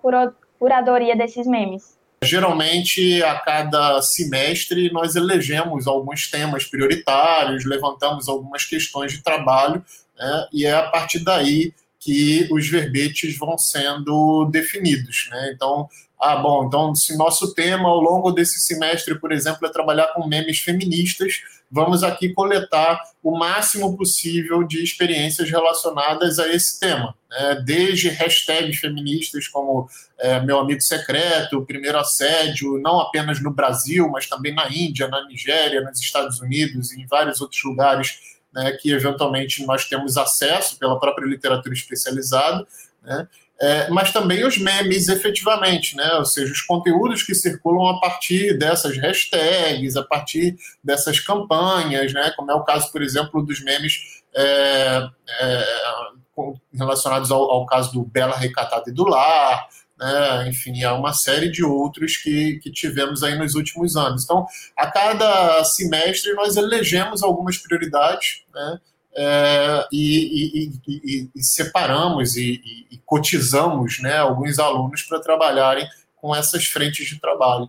curadoria 0.59 1.17
desses 1.17 1.47
memes? 1.47 2.00
Geralmente, 2.23 3.23
a 3.23 3.39
cada 3.39 4.03
semestre, 4.03 4.93
nós 4.93 5.17
elegemos 5.17 5.87
alguns 5.87 6.31
temas 6.31 6.65
prioritários, 6.65 7.65
levantamos 7.65 8.29
algumas 8.29 8.65
questões 8.65 9.13
de 9.13 9.23
trabalho, 9.23 9.83
né, 10.19 10.49
e 10.53 10.67
é 10.67 10.73
a 10.73 10.91
partir 10.91 11.21
daí 11.21 11.73
que 12.01 12.49
os 12.51 12.67
verbetes 12.67 13.37
vão 13.37 13.59
sendo 13.59 14.47
definidos. 14.47 15.29
Né? 15.31 15.53
Então, 15.55 15.87
ah, 16.19 16.37
bom, 16.37 16.67
então 16.67 16.95
se 16.95 17.17
nosso 17.17 17.55
tema 17.55 17.89
ao 17.89 18.01
longo 18.01 18.33
desse 18.33 18.59
semestre, 18.61 19.19
por 19.19 19.33
exemplo, 19.33 19.67
é 19.67 19.73
trabalhar 19.73 20.09
com 20.15 20.27
memes 20.27 20.59
feministas, 20.59 21.41
vamos 21.71 22.03
aqui 22.03 22.31
coletar 22.33 23.01
o 23.23 23.39
máximo 23.39 23.97
possível 23.97 24.65
de 24.65 24.83
experiências 24.83 25.51
relacionadas 25.51 26.39
a 26.39 26.49
esse 26.49 26.81
tema, 26.81 27.15
né? 27.31 27.63
desde 27.65 28.09
hashtags 28.09 28.79
feministas 28.79 29.47
como 29.47 29.89
é, 30.19 30.41
meu 30.41 30.59
amigo 30.59 30.81
secreto, 30.81 31.65
primeiro 31.65 31.99
assédio, 31.99 32.79
não 32.79 33.01
apenas 33.01 33.43
no 33.43 33.51
Brasil, 33.51 34.09
mas 34.09 34.27
também 34.27 34.55
na 34.55 34.69
Índia, 34.71 35.07
na 35.09 35.27
Nigéria, 35.27 35.83
nos 35.83 36.01
Estados 36.01 36.41
Unidos 36.41 36.93
e 36.93 37.03
em 37.03 37.07
vários 37.07 37.41
outros 37.41 37.63
lugares 37.63 38.40
né, 38.53 38.73
que 38.73 38.91
eventualmente 38.91 39.65
nós 39.65 39.85
temos 39.85 40.17
acesso 40.17 40.79
pela 40.79 40.99
própria 40.99 41.27
literatura 41.27 41.75
especializada, 41.75 42.67
né? 43.03 43.29
é, 43.61 43.91
mas 43.91 44.13
também 44.13 44.45
os 44.45 44.57
memes 44.57 45.09
efetivamente, 45.09 45.95
né? 45.95 46.15
ou 46.15 46.25
seja, 46.25 46.51
os 46.51 46.63
conteúdos 46.63 47.23
que 47.23 47.35
circulam 47.35 47.89
a 47.89 48.01
partir 48.01 48.59
dessas 48.59 48.97
hashtags, 48.97 49.97
a 49.97 50.03
partir 50.03 50.57
dessas 50.83 51.21
campanhas, 51.21 52.13
né? 52.13 52.33
como 52.37 52.51
é 52.51 52.55
o 52.55 52.65
caso, 52.65 52.91
por 52.91 53.03
exemplo, 53.03 53.45
dos 53.45 53.63
memes 53.63 54.23
é, 54.35 55.07
é, 55.41 55.65
relacionados 56.73 57.31
ao, 57.31 57.43
ao, 57.51 57.67
caso 57.67 57.93
do 57.93 58.03
Bela 58.03 58.37
Recatada 58.37 58.89
e 58.89 58.93
do 58.93 59.05
Lar, 59.05 59.69
né? 60.01 60.49
enfim, 60.49 60.83
há 60.83 60.95
uma 60.95 61.13
série 61.13 61.51
de 61.51 61.63
outros 61.63 62.17
que, 62.17 62.59
que 62.63 62.73
tivemos 62.73 63.23
aí 63.23 63.39
nos 63.39 63.55
últimos 63.55 63.95
anos. 63.97 64.25
Então, 64.25 64.47
a 64.77 64.91
cada 64.91 65.63
semestre 65.65 66.33
nós 66.33 66.57
elegemos 66.57 67.23
algumas 67.23 67.59
prioridades, 67.59 68.43
né? 68.55 68.81
é, 69.17 69.85
e, 69.93 70.65
e, 70.65 70.71
e, 70.89 71.29
e, 71.35 71.43
separamos 71.43 72.37
e, 72.37 72.61
cotizamos 73.05 74.01
né, 74.01 74.17
alguns 74.17 74.59
alunos 74.59 75.03
para 75.03 75.21
trabalharem 75.21 75.87
com 76.17 76.35
essas 76.35 76.65
frentes 76.65 77.09
de 77.09 77.21
trabalho. 77.21 77.69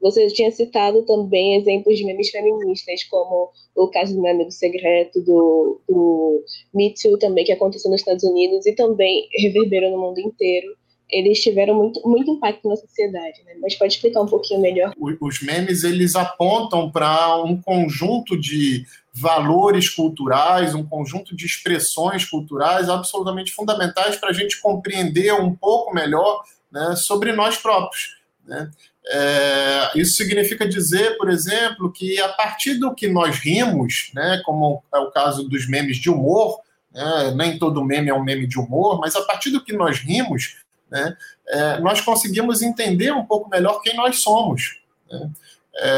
Você 0.00 0.26
tinha 0.28 0.50
citado 0.50 1.02
também 1.02 1.56
exemplos 1.56 1.96
de 1.96 2.04
memes 2.04 2.28
feministas, 2.30 3.04
como 3.04 3.50
o 3.74 3.88
caso 3.88 4.14
do 4.14 4.20
meu 4.20 4.32
amigo 4.32 4.50
secreto, 4.50 5.20
do, 5.22 5.80
do 5.88 6.44
Me 6.74 6.92
Too 6.92 7.16
também, 7.18 7.44
que 7.44 7.52
aconteceu 7.52 7.90
nos 7.90 8.00
Estados 8.00 8.24
Unidos 8.24 8.66
e 8.66 8.74
também 8.74 9.28
reverberou 9.32 9.92
no 9.92 9.98
mundo 9.98 10.18
inteiro. 10.18 10.76
Eles 11.12 11.42
tiveram 11.42 11.74
muito, 11.74 12.00
muito 12.08 12.30
impacto 12.30 12.66
na 12.68 12.74
sociedade, 12.74 13.42
né? 13.44 13.54
Mas 13.60 13.74
pode 13.74 13.92
explicar 13.92 14.22
um 14.22 14.26
pouquinho 14.26 14.60
melhor? 14.60 14.92
Os 15.20 15.42
memes, 15.42 15.84
eles 15.84 16.16
apontam 16.16 16.90
para 16.90 17.42
um 17.42 17.60
conjunto 17.60 18.36
de 18.40 18.86
valores 19.12 19.90
culturais, 19.90 20.74
um 20.74 20.84
conjunto 20.84 21.36
de 21.36 21.44
expressões 21.44 22.24
culturais 22.24 22.88
absolutamente 22.88 23.52
fundamentais 23.52 24.16
para 24.16 24.30
a 24.30 24.32
gente 24.32 24.60
compreender 24.60 25.34
um 25.34 25.54
pouco 25.54 25.94
melhor 25.94 26.42
né, 26.70 26.94
sobre 26.96 27.32
nós 27.32 27.58
próprios. 27.58 28.16
Né? 28.46 28.70
É, 29.06 29.90
isso 29.96 30.14
significa 30.14 30.66
dizer, 30.66 31.16
por 31.18 31.28
exemplo, 31.28 31.92
que 31.92 32.20
a 32.20 32.28
partir 32.30 32.74
do 32.74 32.94
que 32.94 33.08
nós 33.08 33.36
rimos, 33.38 34.10
né, 34.14 34.40
como 34.44 34.82
é 34.94 34.98
o 34.98 35.10
caso 35.10 35.48
dos 35.48 35.68
memes 35.68 35.98
de 35.98 36.08
humor, 36.08 36.60
né, 36.92 37.32
nem 37.36 37.58
todo 37.58 37.84
meme 37.84 38.10
é 38.10 38.14
um 38.14 38.22
meme 38.22 38.46
de 38.46 38.58
humor, 38.58 38.98
mas 39.00 39.16
a 39.16 39.22
partir 39.22 39.50
do 39.50 39.62
que 39.62 39.72
nós 39.72 39.98
rimos, 39.98 40.61
né, 40.92 41.16
é, 41.48 41.80
nós 41.80 42.00
conseguimos 42.00 42.62
entender 42.62 43.12
um 43.12 43.24
pouco 43.24 43.48
melhor 43.48 43.80
quem 43.80 43.96
nós 43.96 44.20
somos. 44.20 44.78
Né? 45.10 45.30
é, 45.76 45.88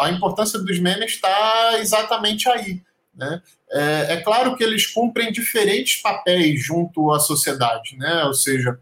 a 0.00 0.10
importância 0.10 0.58
dos 0.58 0.78
memes 0.78 1.12
está 1.12 1.78
exatamente 1.78 2.48
aí. 2.48 2.82
Né? 3.14 3.40
É, 3.70 4.06
é, 4.14 4.16
claro 4.20 4.56
que 4.56 4.64
eles 4.64 4.86
cumprem 4.86 5.32
diferentes 5.32 6.02
papéis 6.02 6.64
junto 6.64 7.12
à 7.12 7.20
sociedade, 7.20 7.96
né? 7.96 8.24
ou 8.24 8.34
seja, 8.34 8.78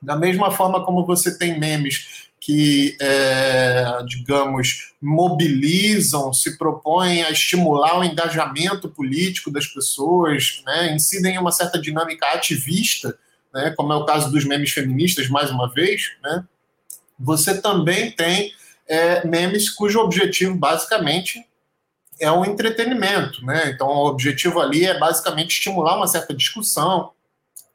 da 0.00 0.16
mesma 0.16 0.50
forma 0.50 0.84
como 0.84 1.04
você 1.04 1.36
tem 1.36 1.58
memes 1.58 2.26
que, 2.40 2.96
é, 3.00 3.84
digamos, 4.06 4.92
mobilizam, 5.02 6.32
se 6.32 6.56
propõem 6.56 7.24
a 7.24 7.30
estimular 7.30 7.98
o 7.98 8.04
engajamento 8.04 8.88
político 8.88 9.50
das 9.50 9.66
pessoas, 9.66 10.62
né? 10.64 10.94
incidem 10.94 11.34
em 11.34 11.38
uma 11.38 11.50
certa 11.50 11.80
dinâmica 11.80 12.26
ativista, 12.26 13.18
né? 13.56 13.74
como 13.76 13.92
é 13.92 13.96
o 13.96 14.04
caso 14.04 14.30
dos 14.30 14.44
memes 14.44 14.70
feministas, 14.70 15.28
mais 15.28 15.50
uma 15.50 15.72
vez, 15.72 16.12
né? 16.22 16.44
você 17.18 17.60
também 17.60 18.10
tem 18.10 18.52
é, 18.86 19.26
memes 19.26 19.70
cujo 19.70 19.98
objetivo 19.98 20.54
basicamente 20.54 21.44
é 22.20 22.30
o 22.30 22.44
entretenimento, 22.44 23.44
né? 23.44 23.70
Então 23.70 23.88
o 23.88 24.06
objetivo 24.06 24.60
ali 24.60 24.86
é 24.86 24.98
basicamente 24.98 25.50
estimular 25.50 25.96
uma 25.96 26.06
certa 26.06 26.32
discussão, 26.32 27.12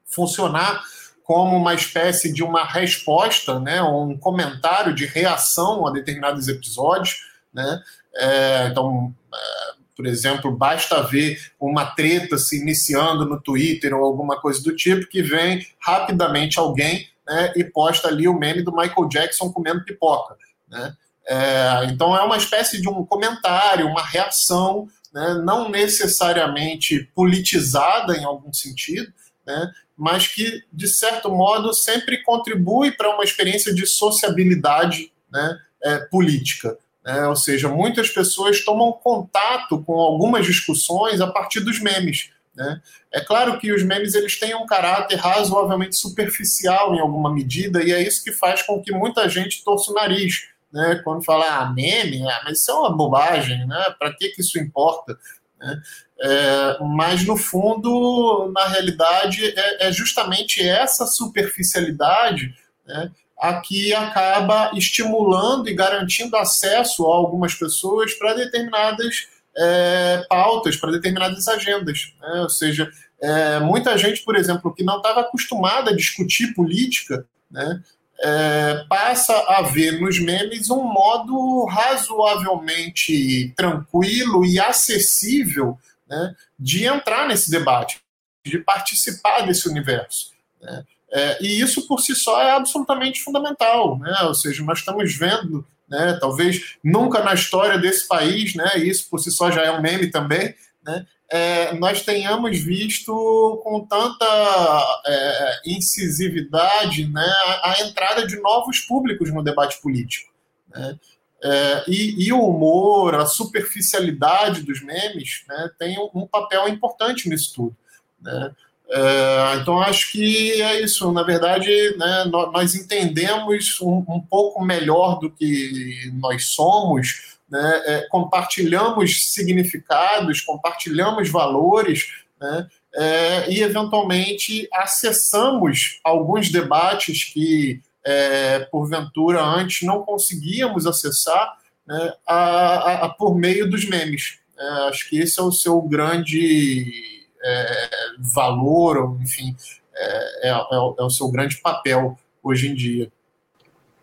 funcionar 0.05 0.81
como 1.23 1.55
uma 1.55 1.75
espécie 1.75 2.33
de 2.33 2.43
uma 2.43 2.63
resposta, 2.63 3.59
né? 3.59 3.81
Um 3.83 4.17
comentário 4.17 4.95
de 4.95 5.05
reação 5.05 5.85
a 5.88 5.91
determinados 5.91 6.47
episódios, 6.47 7.17
né? 7.53 7.83
É, 8.15 8.67
então, 8.71 9.13
é, 9.33 9.73
por 9.95 10.05
exemplo, 10.05 10.55
basta 10.55 11.01
ver 11.03 11.39
uma 11.60 11.86
treta 11.86 12.38
se 12.38 12.60
iniciando 12.60 13.25
no 13.25 13.39
Twitter 13.39 13.93
ou 13.93 14.03
alguma 14.03 14.39
coisa 14.39 14.62
do 14.63 14.75
tipo 14.75 15.07
que 15.07 15.21
vem 15.21 15.65
rapidamente 15.79 16.60
alguém 16.60 17.07
né, 17.27 17.53
e 17.55 17.63
posta 17.63 18.07
ali 18.07 18.27
o 18.27 18.38
meme 18.38 18.63
do 18.63 18.75
Michael 18.75 19.07
Jackson 19.07 19.51
comendo 19.51 19.83
pipoca. 19.83 20.36
Né? 20.67 20.93
É, 21.27 21.86
então 21.86 22.15
é 22.15 22.21
uma 22.21 22.38
espécie 22.38 22.81
de 22.81 22.89
um 22.89 23.05
comentário, 23.05 23.88
uma 23.88 24.03
reação, 24.03 24.88
né, 25.13 25.41
não 25.43 25.69
necessariamente 25.69 27.10
politizada 27.13 28.17
em 28.17 28.24
algum 28.24 28.51
sentido, 28.51 29.12
né, 29.45 29.71
mas 29.95 30.27
que, 30.27 30.63
de 30.74 30.88
certo 30.88 31.29
modo, 31.29 31.74
sempre 31.74 32.24
contribui 32.24 32.91
para 32.91 33.13
uma 33.13 33.24
experiência 33.24 33.74
de 33.74 33.86
sociabilidade 33.86 35.12
né, 35.31 35.60
é, 35.83 36.00
política. 36.05 36.77
Né, 37.03 37.27
ou 37.27 37.36
seja, 37.36 37.67
muitas 37.67 38.10
pessoas 38.10 38.63
tomam 38.63 38.91
contato 38.91 39.81
com 39.84 39.93
algumas 39.93 40.46
discussões 40.46 41.20
a 41.20 41.27
partir 41.27 41.60
dos 41.60 41.79
memes. 41.79 42.29
Né? 42.55 42.81
É 43.12 43.22
claro 43.22 43.58
que 43.60 43.74
os 43.74 43.81
memes 43.84 44.13
eles 44.13 44.39
têm 44.39 44.55
um 44.55 44.65
caráter 44.65 45.15
razoavelmente 45.15 45.96
superficial 45.96 46.93
em 46.93 47.00
alguma 47.00 47.34
medida, 47.34 47.84
e 47.84 47.91
é 47.91 48.01
isso 48.01 48.24
que 48.24 48.31
faz 48.31 48.62
com 48.62 48.81
que 48.81 48.91
muita 48.91 49.27
gente 49.27 49.63
torça 49.63 49.91
o 49.91 49.96
nariz 49.96 50.51
né? 50.72 51.01
Quando 51.03 51.24
fala 51.24 51.60
ah, 51.60 51.74
meme, 51.74 52.27
ah, 52.27 52.41
mas 52.46 52.62
isso 52.62 52.72
é 52.72 52.74
uma 52.74 52.96
bobagem, 52.96 53.67
né? 53.67 53.93
Para 54.00 54.13
que, 54.13 54.29
que 54.29 54.41
isso 54.41 54.60
importa? 54.60 55.17
Né? 55.60 55.81
É, 56.24 56.77
mas 56.81 57.25
no 57.25 57.36
fundo, 57.36 58.51
na 58.53 58.67
realidade, 58.67 59.53
é, 59.58 59.88
é 59.88 59.91
justamente 59.91 60.62
essa 60.67 61.05
superficialidade 61.05 62.53
né, 62.86 63.12
a 63.41 63.60
que 63.60 63.91
acaba 63.91 64.69
estimulando 64.75 65.67
e 65.67 65.74
garantindo 65.74 66.38
acesso 66.38 67.07
a 67.07 67.15
algumas 67.15 67.55
pessoas 67.55 68.13
para 68.13 68.36
determinadas 68.36 69.27
é, 69.57 70.24
pautas, 70.29 70.75
para 70.75 70.91
determinadas 70.91 71.48
agendas. 71.48 72.13
Né? 72.21 72.41
Ou 72.41 72.50
seja, 72.50 72.91
é, 73.19 73.60
muita 73.60 73.98
gente, 73.98 74.24
por 74.24 74.36
exemplo, 74.36 74.71
que 74.71 74.83
não 74.83 74.98
estava 74.98 75.21
acostumada 75.21 75.89
a 75.89 75.95
discutir 75.95 76.53
política, 76.53 77.25
né, 77.50 77.81
é, 78.24 78.86
passa 78.88 79.33
a 79.48 79.63
ver 79.63 80.00
nos 80.00 80.19
memes 80.19 80.69
um 80.69 80.83
modo 80.83 81.65
razoavelmente 81.65 83.51
tranquilo 83.55 84.45
e 84.45 84.60
acessível 84.60 85.79
né, 86.07 86.36
de 86.60 86.86
entrar 86.86 87.27
nesse 87.27 87.50
debate, 87.50 88.00
de 88.45 88.60
participar 88.60 89.41
desse 89.48 89.67
universo. 89.67 90.31
Né? 90.62 90.83
É, 91.12 91.44
e 91.44 91.62
isso 91.62 91.88
por 91.88 92.00
si 92.00 92.15
só 92.15 92.41
é 92.41 92.51
absolutamente 92.51 93.22
fundamental, 93.22 94.00
né? 94.00 94.15
ou 94.24 94.34
seja, 94.34 94.63
nós 94.63 94.80
estamos 94.80 95.13
vendo, 95.15 95.68
né, 95.89 96.18
talvez 96.22 96.77
nunca 96.82 97.22
na 97.22 97.34
história 97.34 97.77
desse 97.77 98.08
país, 98.08 98.56
né, 98.56 98.77
isso 98.77 99.10
por 99.10 99.20
si 99.20 99.30
só 99.30 99.51
já 99.51 99.62
é 99.62 99.72
um 99.72 99.82
meme 99.82 100.10
também, 100.10 100.56
né, 100.82 101.06
é, 101.32 101.74
nós 101.75 102.01
tenhamos 102.03 102.60
visto 102.60 103.62
com 103.63 103.86
tanta 103.86 105.01
é, 105.06 105.62
incisividade 105.65 107.08
né, 107.08 107.25
a, 107.46 107.72
a, 107.72 107.82
entrada 107.82 108.27
de 108.27 108.36
novos 108.41 108.82
públicos 108.82 109.34
no 109.34 109.41
debate 109.41 109.82
político. 109.82 110.30
Né? 110.70 111.00
É, 111.41 111.84
e, 111.88 112.27
e, 112.27 112.34
o 112.34 112.39
humor, 112.39 113.15
a 113.15 113.25
superficialidade 113.25 114.62
dos 114.62 114.82
memes 114.82 115.44
né, 115.48 115.72
tem 115.80 115.98
um, 115.98 116.10
um, 116.13 116.27
papel 116.27 116.68
importante 116.68 117.30
nisso 117.30 117.53
tudo. 117.56 117.77
Né? 118.22 118.53
É, 118.91 119.55
então, 119.62 119.79
acho 119.79 120.12
que 120.12 120.62
é 120.62 120.81
isso. 120.81 121.12
Na 121.12 121.24
verdade, 121.24 121.95
né, 121.98 122.25
nós 122.25 122.75
entendemos 122.75 123.79
um, 123.81 124.03
um 124.07 124.19
pouco 124.19 124.63
melhor 124.63 125.19
do 125.19 125.31
que 125.31 126.12
nós 126.13 126.48
somos 126.48 127.31
né, 127.51 127.83
é, 127.86 128.07
compartilhamos 128.07 129.33
significados, 129.33 130.39
compartilhamos 130.39 131.29
valores, 131.29 132.07
né, 132.39 132.67
é, 132.95 133.51
e 133.51 133.62
eventualmente 133.62 134.67
acessamos 134.74 136.00
alguns 136.03 136.50
debates 136.50 137.25
que 137.25 137.81
é, 138.03 138.60
porventura 138.71 139.43
antes 139.43 139.86
não 139.86 140.01
conseguíamos 140.03 140.88
acessar 140.88 141.57
né, 141.86 142.13
a, 142.25 142.36
a, 142.36 143.05
a, 143.05 143.10
por 143.10 143.38
meio 143.38 143.69
dos 143.69 143.86
memes. 143.86 144.39
É, 144.57 144.63
acho 144.89 145.10
que 145.10 145.19
esse 145.19 145.39
é 145.39 145.43
o 145.43 145.51
seu 145.51 145.81
grande 145.81 147.20
é, 147.43 147.89
valor, 148.33 149.17
enfim, 149.21 149.55
é, 149.95 150.50
é, 150.50 150.50
é, 150.50 150.79
o, 150.79 150.95
é, 151.00 151.03
o, 151.03 151.10
seu 151.10 151.29
grande 151.29 151.57
papel 151.62 152.17
hoje 152.43 152.69
em 152.69 152.75
dia. 152.75 153.12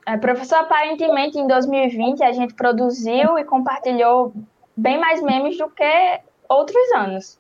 É, 0.07 0.17
professor, 0.17 0.57
aparentemente 0.57 1.39
em 1.39 1.47
2020 1.47 2.23
a 2.23 2.33
gente 2.33 2.55
produziu 2.55 3.39
e 3.39 3.45
compartilhou 3.45 4.33
bem 4.77 4.99
mais 4.99 5.23
memes 5.23 5.59
do 5.59 5.69
que 5.69 6.21
outros 6.49 6.93
anos. 6.95 7.39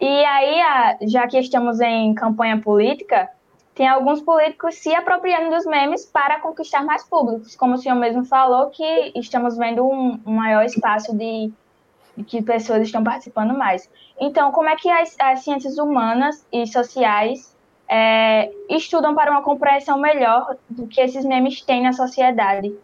E 0.00 0.06
aí, 0.06 1.08
já 1.08 1.26
que 1.26 1.38
estamos 1.38 1.80
em 1.80 2.14
campanha 2.14 2.60
política, 2.60 3.28
tem 3.78 3.86
alguns 3.86 4.20
políticos 4.20 4.74
se 4.74 4.92
apropriando 4.92 5.54
dos 5.54 5.64
memes 5.64 6.04
para 6.04 6.40
conquistar 6.40 6.84
mais 6.84 7.04
públicos, 7.08 7.54
como 7.54 7.74
o 7.74 7.78
senhor 7.78 7.94
mesmo 7.94 8.24
falou, 8.24 8.70
que 8.70 9.12
estamos 9.14 9.56
vendo 9.56 9.86
um, 9.86 10.20
maior 10.26 10.64
espaço 10.64 11.16
de, 11.16 11.52
que 12.24 12.42
pessoas 12.42 12.82
estão 12.82 13.02
participando 13.02 13.56
mais. 13.56 13.90
Então, 14.20 14.50
como 14.52 14.68
é 14.68 14.76
que 14.76 14.88
as, 14.90 15.14
as 15.20 15.40
ciências 15.40 15.78
humanas 15.78 16.46
e 16.52 16.66
sociais 16.66 17.56
é, 17.88 18.50
estudam 18.68 19.14
para 19.14 19.30
uma 19.30 19.42
compreensão 19.42 19.98
melhor 19.98 20.56
do 20.68 20.86
que 20.86 21.00
esses 21.00 21.24
memes 21.24 21.62
têm 21.62 21.82
na 21.82 21.92
sociedade 21.92 22.74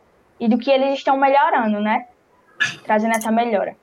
e 0.40 0.48
do 0.48 0.58
que 0.58 0.70
eles 0.70 0.94
estão 0.94 1.16
melhorando, 1.16 1.80
né? 1.80 2.06
Trazendo 2.84 3.16
essa 3.16 3.30
melhora. 3.30 3.76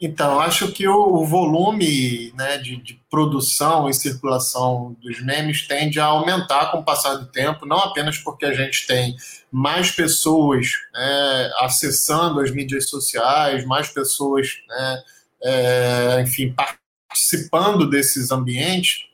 Então, 0.00 0.40
acho 0.40 0.72
que 0.72 0.88
o 0.88 1.26
volume 1.26 2.32
né, 2.32 2.56
de, 2.56 2.76
de, 2.76 2.98
produção 3.10 3.86
e 3.86 3.92
circulação 3.92 4.96
dos 5.02 5.20
memes 5.20 5.68
tende 5.68 6.00
a 6.00 6.06
aumentar 6.06 6.72
com 6.72 6.78
o 6.78 6.84
passar 6.84 7.16
do 7.16 7.26
tempo, 7.26 7.66
não 7.66 7.76
apenas 7.76 8.16
porque 8.16 8.46
a 8.46 8.54
gente 8.54 8.86
tem 8.86 9.14
mais 9.52 9.90
pessoas 9.90 10.68
né, 10.94 11.50
acessando 11.58 12.40
as 12.40 12.50
mídias 12.50 12.88
sociais, 12.88 13.66
mais 13.66 13.88
pessoas, 13.88 14.48
né, 14.66 15.02
é, 15.42 16.22
enfim, 16.22 16.54
participando 16.54 17.90
desses 17.90 18.30
ambientes, 18.30 19.04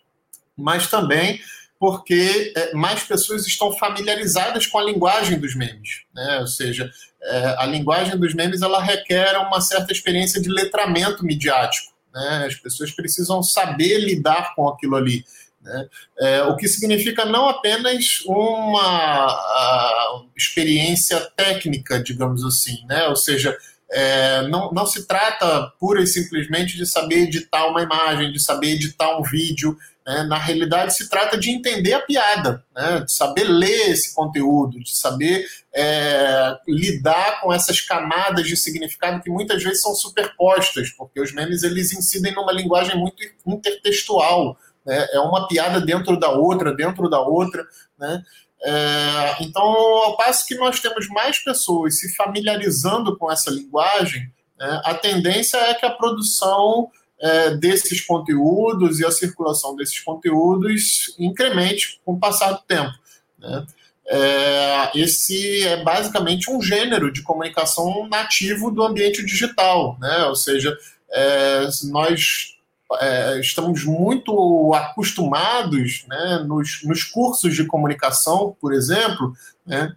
mas 0.56 0.88
também 0.88 1.40
porque 1.78 2.52
é, 2.56 2.72
mais 2.74 3.02
pessoas 3.02 3.46
estão 3.46 3.72
familiarizadas 3.72 4.66
com 4.66 4.78
a 4.78 4.84
linguagem 4.84 5.38
dos 5.38 5.54
memes, 5.54 6.02
né? 6.14 6.38
Ou 6.40 6.46
seja, 6.46 6.90
é, 7.22 7.54
a 7.58 7.66
linguagem 7.66 8.16
dos 8.16 8.34
memes 8.34 8.62
ela 8.62 8.82
requer 8.82 9.36
uma 9.38 9.60
certa 9.60 9.92
experiência 9.92 10.40
de 10.40 10.48
letramento 10.48 11.24
midiático, 11.24 11.92
né? 12.14 12.44
As 12.46 12.54
pessoas 12.54 12.90
precisam 12.90 13.42
saber 13.42 13.98
lidar 13.98 14.54
com 14.54 14.68
aquilo 14.68 14.96
ali. 14.96 15.24
Né? 15.66 15.88
É, 16.20 16.42
o 16.44 16.56
que 16.56 16.68
significa 16.68 17.24
não 17.24 17.48
apenas 17.48 18.20
uma 18.24 20.22
experiência 20.36 21.20
técnica, 21.36 22.00
digamos 22.00 22.44
assim, 22.44 22.86
né? 22.86 23.08
ou 23.08 23.16
seja, 23.16 23.56
é, 23.90 24.46
não, 24.48 24.70
não 24.72 24.86
se 24.86 25.06
trata 25.06 25.72
pura 25.78 26.02
e 26.02 26.06
simplesmente 26.06 26.76
de 26.76 26.86
saber 26.86 27.24
editar 27.24 27.66
uma 27.66 27.82
imagem, 27.82 28.32
de 28.32 28.42
saber 28.42 28.74
editar 28.74 29.18
um 29.18 29.22
vídeo, 29.22 29.76
né? 30.06 30.22
Na 30.22 30.38
realidade, 30.38 30.94
se 30.94 31.08
trata 31.08 31.36
de 31.36 31.50
entender 31.50 31.92
a 31.92 32.00
piada, 32.00 32.64
né? 32.74 33.00
de 33.00 33.12
saber 33.12 33.44
ler 33.44 33.90
esse 33.90 34.14
conteúdo, 34.14 34.78
de 34.78 34.96
saber 34.96 35.44
é, 35.74 36.56
lidar 36.68 37.40
com 37.40 37.52
essas 37.52 37.80
camadas 37.80 38.46
de 38.46 38.56
significado 38.56 39.20
que 39.20 39.28
muitas 39.28 39.62
vezes 39.62 39.82
são 39.82 39.94
superpostas, 39.96 40.90
porque 40.90 41.20
os 41.20 41.32
memes 41.32 41.64
eles 41.64 41.92
incidem 41.92 42.32
numa 42.32 42.52
linguagem 42.52 42.96
muito 42.96 43.16
intertextual. 43.44 44.56
Né? 44.84 45.08
É 45.12 45.18
uma 45.18 45.48
piada 45.48 45.80
dentro 45.80 46.16
da 46.16 46.30
outra, 46.30 46.72
dentro 46.72 47.10
da 47.10 47.20
outra. 47.20 47.66
Né? 47.98 48.22
É, 48.62 49.36
então, 49.40 49.64
ao 49.64 50.16
passo 50.16 50.46
que 50.46 50.54
nós 50.54 50.78
temos 50.78 51.08
mais 51.08 51.38
pessoas 51.40 51.98
se 51.98 52.14
familiarizando 52.14 53.16
com 53.18 53.30
essa 53.30 53.50
linguagem, 53.50 54.32
né, 54.58 54.80
a 54.84 54.94
tendência 54.94 55.58
é 55.58 55.74
que 55.74 55.84
a 55.84 55.90
produção 55.90 56.90
é, 57.20 57.56
desses 57.56 58.00
conteúdos 58.00 59.00
e 59.00 59.06
a 59.06 59.10
circulação 59.10 59.74
desses 59.74 60.00
conteúdos 60.00 61.14
incremente 61.18 62.00
com 62.04 62.12
o 62.12 62.18
passar 62.18 62.52
do 62.52 62.62
tempo. 62.62 62.92
Né? 63.38 63.66
É, 64.08 64.90
esse 64.94 65.62
é 65.64 65.82
basicamente 65.82 66.50
um 66.50 66.60
gênero 66.62 67.12
de 67.12 67.22
comunicação 67.22 68.06
nativo 68.08 68.70
do 68.70 68.82
ambiente 68.82 69.24
digital, 69.24 69.96
né? 70.00 70.24
ou 70.26 70.36
seja, 70.36 70.76
é, 71.10 71.68
nós 71.84 72.56
é, 73.00 73.40
estamos 73.40 73.84
muito 73.84 74.72
acostumados 74.74 76.04
né, 76.08 76.44
nos, 76.46 76.82
nos 76.84 77.02
cursos 77.02 77.54
de 77.54 77.64
comunicação, 77.64 78.56
por 78.60 78.72
exemplo, 78.72 79.34
né, 79.66 79.94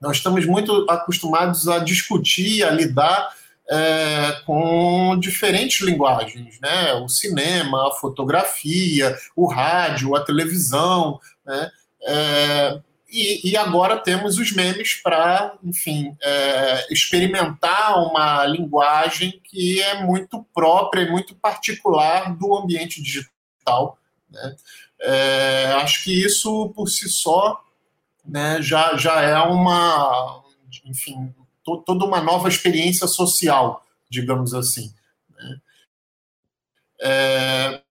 nós 0.00 0.18
estamos 0.18 0.46
muito 0.46 0.86
acostumados 0.88 1.68
a 1.68 1.78
discutir, 1.78 2.62
a 2.62 2.70
lidar 2.70 3.34
é, 3.68 4.40
com 4.44 5.18
diferentes 5.18 5.80
linguagens, 5.80 6.60
né? 6.60 6.94
O 6.94 7.08
cinema, 7.08 7.88
a 7.88 7.92
fotografia, 7.92 9.16
o 9.34 9.46
rádio, 9.46 10.14
a 10.14 10.24
televisão, 10.24 11.20
né? 11.44 11.70
É, 12.02 12.80
e, 13.08 13.50
e, 13.50 13.56
agora 13.56 13.98
temos 13.98 14.36
os 14.38 14.52
memes 14.52 15.00
para, 15.00 15.56
enfim, 15.62 16.14
é, 16.20 16.92
experimentar 16.92 17.98
uma 18.04 18.44
linguagem 18.44 19.40
que 19.44 19.80
é 19.80 20.02
muito 20.02 20.44
própria 20.52 21.02
e 21.02 21.10
muito 21.10 21.34
particular 21.36 22.36
do 22.36 22.56
ambiente 22.56 23.00
digital. 23.00 23.98
Né? 24.28 24.56
É, 25.00 25.72
acho 25.80 26.02
que 26.02 26.24
isso 26.24 26.68
por 26.74 26.88
si 26.88 27.08
só 27.08 27.60
né, 28.24 28.60
já, 28.60 28.96
já 28.96 29.22
é 29.22 29.38
uma, 29.38 30.42
enfim, 30.84 31.32
to, 31.66 31.82
toda 31.84 32.04
uma 32.04 32.20
nova 32.22 32.48
experiência 32.48 33.08
social, 33.08 33.84
digamos 34.08 34.54
assim. 34.54 34.94
Né? 35.34 35.60
É, 37.00 37.82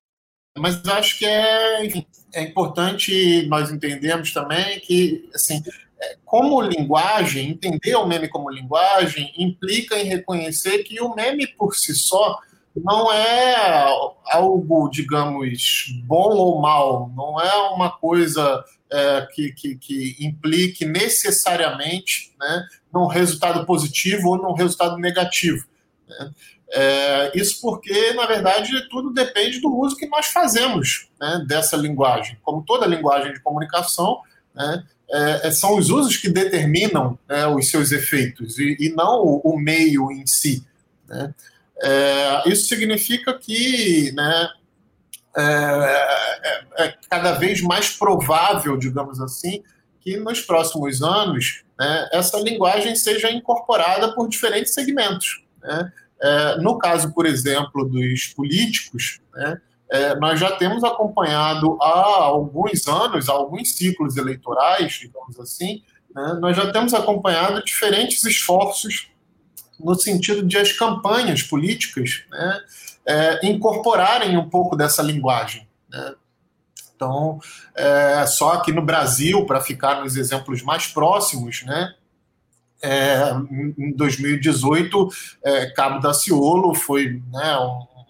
mas 0.58 0.84
acho 0.88 1.20
que 1.20 1.26
é, 1.26 1.86
enfim, 1.86 2.08
é 2.34 2.42
importante 2.42 3.46
nós 3.48 3.70
entendermos 3.70 4.34
também 4.34 4.80
que, 4.80 5.30
assim, 5.36 5.62
é, 6.00 6.18
como 6.24 6.62
linguagem, 6.62 7.50
entender 7.50 7.96
o 7.96 8.08
meme 8.08 8.30
como 8.30 8.50
linguagem 8.50 9.34
implica 9.38 10.00
em 10.00 10.06
reconhecer 10.06 10.84
que 10.84 11.02
o 11.02 11.14
meme 11.14 11.46
por 11.46 11.76
si 11.76 11.94
só 11.94 12.40
não 12.76 13.12
é 13.12 13.86
algo, 14.26 14.90
digamos, 14.90 15.94
bom 16.06 16.36
ou 16.36 16.62
mal, 16.62 17.10
não 17.16 17.40
é 17.40 17.54
uma 17.70 17.90
coisa 17.90 18.64
é, 18.96 19.28
que, 19.34 19.52
que, 19.52 19.76
que, 19.76 20.16
implique 20.22 20.86
necessariamente 20.86 22.34
né, 22.40 22.66
num 22.94 23.08
resultado 23.08 23.66
positivo 23.66 24.30
ou 24.30 24.38
num 24.38 24.54
resultado 24.54 24.98
negativo. 24.98 25.66
Né? 26.08 26.32
É, 26.70 27.32
isso 27.36 27.60
porque, 27.62 28.14
na 28.14 28.26
verdade, 28.26 28.72
tudo 28.90 29.12
depende 29.12 29.60
do 29.60 29.76
uso 29.76 29.98
que 29.98 30.08
nós 30.08 30.28
fazemos 30.28 31.10
né, 31.20 31.44
dessa 31.46 31.76
linguagem. 31.76 32.38
Como 32.42 32.64
toda 32.64 32.88
linguagem 32.88 33.34
de 33.34 33.42
comunicação, 33.42 34.22
né, 34.54 34.84
é, 35.12 35.48
é 35.48 35.52
são 35.52 35.78
os 35.78 35.90
usos 35.90 36.16
que 36.16 36.30
determinam 36.30 37.20
né, 37.28 37.46
os 37.48 37.70
seus 37.70 37.92
efeitos 37.92 38.58
e, 38.58 38.78
e 38.80 38.90
não 38.90 39.22
o, 39.22 39.42
o, 39.44 39.60
meio 39.60 40.10
em 40.10 40.26
si. 40.26 40.66
Né. 41.08 41.34
É, 41.84 42.44
isso 42.50 42.68
significa 42.68 43.34
que 43.34 44.14
né, 44.14 44.50
é, 45.38 45.42
é, 45.44 46.86
é, 46.86 46.94
cada 47.10 47.34
vez 47.34 47.62
mais 47.62 47.92
provável, 47.92 48.78
digamos 48.78 49.20
assim, 49.20 49.64
que 50.00 50.18
nos 50.18 50.42
próximos 50.42 51.02
anos 51.02 51.64
né, 51.78 52.10
essa 52.14 52.40
linguagem 52.40 52.96
seja 52.96 53.32
incorporada 53.32 54.14
por 54.14 54.30
diferentes 54.30 54.74
segmentos. 54.74 55.44
Né? 55.62 55.92
É, 56.22 56.58
no 56.58 56.78
caso, 56.78 57.14
por 57.14 57.26
exemplo, 57.26 57.86
dos 57.86 58.28
políticos, 58.28 59.20
né, 59.34 59.62
é, 59.92 60.16
nós 60.16 60.40
já 60.40 60.52
temos 60.52 60.84
acompanhado 60.84 61.78
há 61.82 62.24
alguns 62.24 62.88
anos, 62.88 63.28
há 63.30 63.34
alguns 63.34 63.76
ciclos 63.76 64.16
eleitorais, 64.16 64.94
digamos 64.94 65.40
assim, 65.40 65.84
né, 66.14 66.38
nós 66.40 66.56
já 66.56 66.72
temos 66.72 66.94
acompanhado 66.94 67.64
diferentes 67.64 68.24
esforços 68.24 69.10
no 69.80 69.96
sentido 69.96 70.46
de 70.46 70.58
as 70.58 70.72
campanhas 70.72 71.44
políticas 71.44 72.24
né, 72.30 72.62
é, 73.06 73.48
incorporarem 73.48 74.38
um 74.38 74.50
pouco 74.50 74.76
dessa 74.76 75.02
linguagem. 75.02 75.68
Né? 75.90 76.16
Então, 76.96 77.40
é, 77.76 78.26
só 78.26 78.54
aqui 78.54 78.72
no 78.72 78.82
Brasil, 78.82 79.46
para 79.46 79.60
ficar 79.60 80.02
nos 80.02 80.16
exemplos 80.16 80.62
mais 80.62 80.88
próximos, 80.88 81.64
né, 81.64 81.94
é, 82.82 83.32
em 83.78 83.92
2018, 83.96 85.10
é, 85.44 85.66
Cabo 85.72 86.00
Daciolo 86.00 86.74
foi 86.76 87.22
né, 87.32 87.58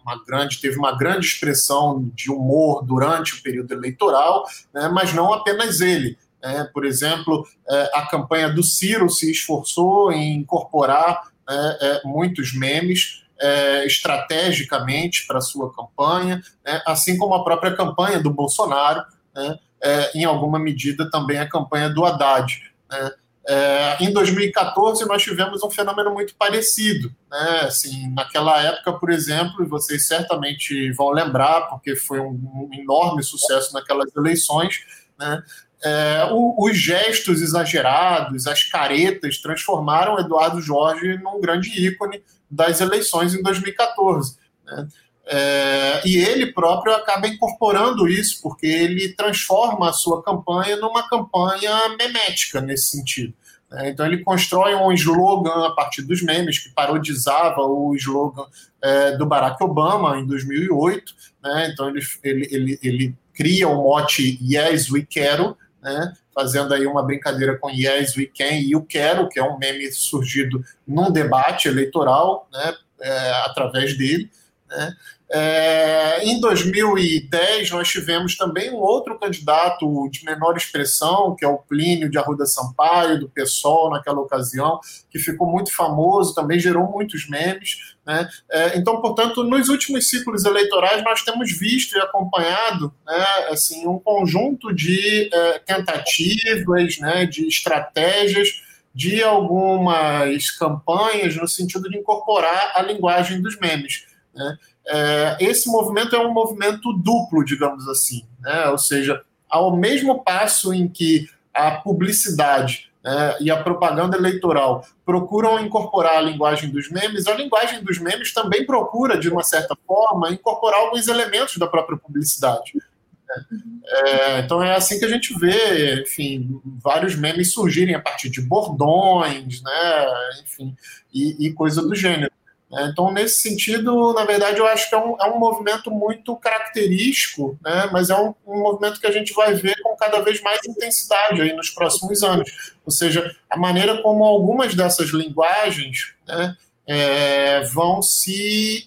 uma 0.04 0.23
grande, 0.25 0.60
teve 0.60 0.78
uma 0.78 0.95
grande 0.97 1.25
expressão 1.25 2.12
de 2.13 2.32
humor 2.32 2.84
durante 2.84 3.36
o 3.36 3.41
período 3.41 3.73
eleitoral, 3.73 4.45
né, 4.73 4.89
mas 4.89 5.13
não 5.13 5.34
apenas 5.34 5.82
ele. 5.82 6.17
Né, 6.43 6.69
por 6.73 6.86
exemplo, 6.86 7.47
é, 7.69 7.91
a 7.95 8.06
campanha 8.08 8.49
do 8.49 8.62
Ciro 8.62 9.10
se 9.10 9.32
esforçou 9.32 10.12
em 10.12 10.36
incorporar 10.38 11.32
é, 11.49 12.01
muitos 12.03 12.53
memes 12.53 13.25
é, 13.39 13.86
estrategicamente 13.86 15.25
para 15.27 15.41
sua 15.41 15.73
campanha, 15.73 16.41
né, 16.65 16.81
assim 16.86 17.17
como 17.17 17.34
a 17.34 17.43
própria 17.43 17.75
campanha 17.75 18.19
do 18.19 18.29
Bolsonaro, 18.29 19.03
né, 19.34 19.60
é, 19.84 20.17
em 20.17 20.23
alguma 20.23 20.58
medida, 20.58 21.10
também 21.10 21.38
a 21.38 21.49
campanha 21.49 21.89
do 21.89 22.05
Haddad. 22.05 22.62
Né? 22.89 23.12
É, 23.47 23.97
em 24.03 24.12
2014, 24.12 25.05
nós 25.05 25.21
tivemos 25.21 25.62
um 25.62 25.69
fenômeno 25.69 26.12
muito 26.12 26.34
parecido. 26.36 27.13
Né? 27.29 27.60
Assim, 27.62 28.10
naquela 28.13 28.60
época, 28.62 28.93
por 28.93 29.12
exemplo, 29.12 29.63
e 29.63 29.67
vocês 29.67 30.08
certamente 30.08 30.91
vão 30.93 31.12
lembrar, 31.12 31.67
porque 31.67 31.95
foi 31.95 32.19
um, 32.19 32.29
um 32.31 32.69
enorme 32.73 33.21
sucesso 33.21 33.73
naquelas 33.73 34.15
eleições, 34.15 34.79
né? 35.17 35.41
É, 35.86 36.28
o, 36.32 36.56
os 36.65 36.76
gestos 36.76 37.43
exagerados, 37.43 38.48
as 38.48 38.63
caretas, 38.63 39.38
transformaram 39.38 40.19
Eduardo 40.19 40.60
Jorge 40.60 41.15
num 41.19 41.39
grande 41.39 41.69
ícone 41.69 42.24
das 42.50 42.82
eleições 42.82 43.36
em 43.36 43.43
2014. 43.43 44.36
Né? 44.65 44.88
É, 45.28 46.02
e 46.04 46.17
ele 46.17 46.52
próprio 46.52 46.93
acaba 46.95 47.28
incorporando 47.28 48.08
isso, 48.08 48.41
porque 48.41 48.65
ele 48.65 49.13
transforma 49.13 49.89
a 49.89 49.93
sua 49.93 50.24
campanha 50.24 50.76
numa 50.78 51.08
campanha 51.08 51.71
memética 52.00 52.60
nesse 52.62 52.98
sentido. 52.98 53.34
Né? 53.69 53.89
Então 53.89 54.08
ele 54.08 54.24
constrói 54.24 54.74
um 54.74 54.91
slogan 54.91 55.67
a 55.67 55.71
partir 55.71 56.02
dos 56.02 56.24
memes 56.24 56.58
que 56.58 56.69
parodizava 56.69 57.62
o 57.62 57.95
slogan 57.95 58.45
é, 58.82 59.17
do 59.17 59.26
Barack 59.26 59.63
Obama 59.63 60.17
em 60.17 60.26
2008. 60.26 61.13
Né? 61.43 61.69
Então 61.71 61.89
ele, 61.89 62.02
ele, 62.24 62.48
ele, 62.52 62.80
ele 62.82 63.15
cria 63.36 63.67
o 63.67 63.84
mote 63.84 64.39
Yes, 64.41 64.89
we 64.89 65.06
quero, 65.08 65.56
né? 65.86 66.13
fazendo 66.34 66.74
aí 66.74 66.88
uma 66.88 67.04
brincadeira 67.04 67.58
com 67.58 67.69
Yes, 67.69 68.17
we 68.17 68.26
can 68.26 68.56
e 68.56 68.76
o 68.76 68.82
quero, 68.82 69.30
que 69.30 69.39
é 69.39 69.43
um 69.43 69.58
meme 69.58 69.89
surgido 69.91 70.65
num 70.86 71.12
debate 71.12 71.67
eleitoral 71.67 72.50
né? 72.52 72.76
É, 73.00 73.32
através 73.45 73.95
dele. 73.95 74.30
Né? 74.67 74.95
É, 75.31 76.23
em 76.23 76.39
2010, 76.39 77.71
nós 77.71 77.89
tivemos 77.89 78.38
também 78.38 78.71
um 78.71 78.77
outro 78.77 79.17
candidato 79.17 80.07
de 80.09 80.23
menor 80.23 80.55
expressão, 80.55 81.35
que 81.35 81.43
é 81.43 81.47
o 81.47 81.57
Plínio 81.57 82.09
de 82.09 82.17
Arruda 82.17 82.45
Sampaio, 82.45 83.19
do 83.19 83.29
PSOL, 83.29 83.89
naquela 83.89 84.19
ocasião, 84.19 84.79
que 85.09 85.17
ficou 85.17 85.47
muito 85.47 85.75
famoso, 85.75 86.35
também 86.35 86.59
gerou 86.59 86.91
muitos 86.91 87.27
memes. 87.27 87.95
Né? 88.05 88.29
É, 88.51 88.77
então, 88.77 89.01
portanto, 89.01 89.43
nos 89.43 89.67
últimos 89.67 90.07
ciclos 90.09 90.45
eleitorais, 90.45 91.03
nós 91.03 91.23
temos 91.23 91.51
visto 91.57 91.97
e 91.97 92.01
acompanhado 92.01 92.93
né, 93.05 93.25
assim, 93.49 93.88
um 93.88 93.97
conjunto 93.97 94.73
de 94.73 95.29
é, 95.33 95.59
tentativas, 95.59 96.99
né, 96.99 97.25
de 97.25 97.47
estratégias 97.47 98.63
de 98.93 99.21
algumas 99.21 100.51
campanhas 100.51 101.35
no 101.35 101.47
sentido 101.47 101.89
de 101.89 101.97
incorporar 101.97 102.71
a 102.75 102.81
linguagem 102.81 103.41
dos 103.41 103.59
memes. 103.59 104.05
Né? 104.33 104.57
É, 104.88 105.38
esse 105.39 105.67
movimento 105.69 106.15
é 106.15 106.19
um 106.19 106.32
movimento 106.32 106.93
duplo, 106.93 107.43
digamos 107.43 107.88
assim, 107.88 108.26
né? 108.39 108.67
ou 108.69 108.78
seja, 108.78 109.21
ao 109.50 109.76
mesmo 109.76 110.24
passo 110.24 110.74
em 110.74 110.88
que 110.88 111.28
a 111.54 111.71
publicidade 111.71 112.91
né, 113.04 113.38
e 113.39 113.50
a 113.52 113.62
propaganda 113.62 114.17
eleitoral 114.17 114.86
procuram 115.06 115.60
incorporar 115.60 116.17
a 116.17 116.21
linguagem 116.21 116.69
dos 116.69 116.89
memes, 116.89 117.28
a 117.28 117.34
linguagem 117.36 117.84
dos 117.84 118.00
memes 118.00 118.34
também 118.34 118.65
procura, 118.65 119.17
de 119.17 119.30
uma 119.30 119.43
certa 119.43 119.78
forma, 119.88 120.32
incorporar 120.32 120.80
alguns 120.80 121.08
elementos 121.08 121.58
da 121.58 121.67
própria 121.67 121.98
publicidade. 121.98 122.74
Né? 122.76 123.45
É, 123.88 124.39
então 124.39 124.62
é 124.62 124.76
assim 124.76 125.00
que 125.00 125.06
a 125.06 125.10
gente 125.10 125.38
vê, 125.38 126.02
enfim, 126.02 126.60
vários 126.84 127.15
memes 127.15 127.54
surgirem 127.54 127.95
a 127.95 128.02
partir 128.02 128.30
de 128.30 128.41
bordões, 128.41 129.62
né, 129.62 130.06
enfim, 130.43 130.76
e, 131.13 131.48
e 131.48 131.54
coisa 131.54 131.82
do 131.82 131.95
gênero. 131.95 132.32
Né? 132.69 132.89
Então, 132.91 133.12
nesse 133.12 133.39
sentido, 133.39 134.13
na 134.13 134.25
verdade, 134.25 134.60
eu 134.60 134.67
acho 134.67 134.89
que 134.89 134.95
é 134.95 134.97
um, 134.97 135.15
é 135.19 135.25
um 135.25 135.39
movimento 135.39 135.91
muito 135.91 136.36
característico, 136.36 137.58
né? 137.63 137.89
mas 137.91 138.10
é 138.10 138.15
um, 138.15 138.34
um, 138.45 138.60
movimento 138.60 138.99
que 138.99 139.08
a 139.08 139.12
gente 139.12 139.34
vai 139.34 139.54
ver 139.54 139.80
com 139.82 139.95
cada 139.95 140.21
vez 140.21 140.41
mais 140.41 140.60
intensidade 140.65 141.41
aí 141.41 141.54
nos 141.54 141.69
próximos 141.69 142.23
anos. 142.23 142.49
Ou 142.86 142.91
seja, 142.91 143.36
a 143.49 143.58
maneira 143.58 144.01
como 144.01 144.23
algumas 144.23 144.73
dessas 144.73 145.10
linguagens 145.10 146.13
né, 146.28 146.56
é, 146.88 147.62
vão 147.62 148.01
se, 148.01 148.86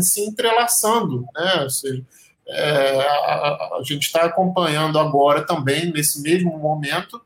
se 0.00 0.20
entrelaçando. 0.20 1.24
Né? 1.34 1.60
Ou 1.62 1.70
seja, 1.70 2.02
é, 2.48 3.00
a, 3.00 3.78
a 3.78 3.82
gente 3.84 4.06
está 4.06 4.24
acompanhando 4.24 4.98
agora 4.98 5.46
também, 5.46 5.92
nesse 5.92 6.20
mesmo 6.22 6.58
momento, 6.58 7.20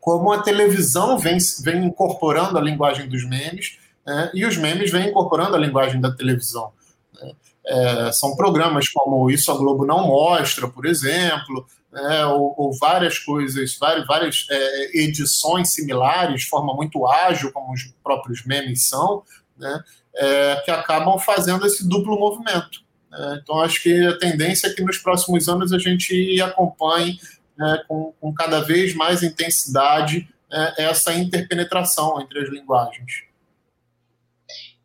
como 0.00 0.32
a 0.32 0.42
televisão 0.42 1.18
vem, 1.18 1.36
vem 1.62 1.84
incorporando 1.84 2.56
a 2.56 2.62
linguagem 2.62 3.08
dos 3.08 3.28
memes, 3.28 3.78
né? 4.06 4.30
e 4.34 4.44
os 4.44 4.56
memes 4.56 4.90
vêm 4.90 5.08
incorporando 5.08 5.56
a 5.56 5.58
linguagem 5.58 6.00
da 6.00 6.10
televisão. 6.10 6.72
Né? 7.14 7.32
É, 7.66 8.12
são 8.12 8.36
programas 8.36 8.88
como 8.88 9.30
Isso 9.30 9.50
a 9.52 9.56
Globo 9.56 9.84
Não 9.84 10.06
Mostra, 10.06 10.68
por 10.68 10.86
exemplo, 10.86 11.66
né? 11.92 12.26
ou, 12.26 12.54
ou, 12.56 12.78
várias 12.78 13.18
coisas, 13.18 13.76
várias, 13.78 14.06
várias 14.06 14.46
é, 14.50 14.98
edições 14.98 15.72
similares, 15.72 16.42
de 16.42 16.48
forma 16.48 16.74
muito 16.74 17.06
ágil, 17.06 17.52
como 17.52 17.72
os 17.72 17.92
próprios 18.02 18.44
memes 18.44 18.88
são, 18.88 19.22
né? 19.56 19.82
é, 20.14 20.56
que 20.64 20.70
acabam 20.70 21.18
fazendo 21.18 21.66
esse 21.66 21.88
duplo 21.88 22.18
movimento. 22.18 22.80
Né? 23.10 23.40
Então, 23.42 23.60
acho 23.60 23.82
que 23.82 24.06
a 24.06 24.18
tendência 24.18 24.68
é 24.68 24.72
que 24.72 24.82
nos 24.82 24.98
próximos 24.98 25.48
anos 25.48 25.72
a 25.72 25.78
gente 25.78 26.40
acompanhe 26.40 27.18
né, 27.56 27.82
com, 27.86 28.12
com 28.20 28.32
cada 28.32 28.60
vez 28.60 28.94
mais 28.94 29.22
intensidade 29.22 30.28
né, 30.50 30.74
essa 30.78 31.12
interpenetração 31.12 32.20
entre 32.20 32.40
as 32.40 32.48
linguagens. 32.48 33.29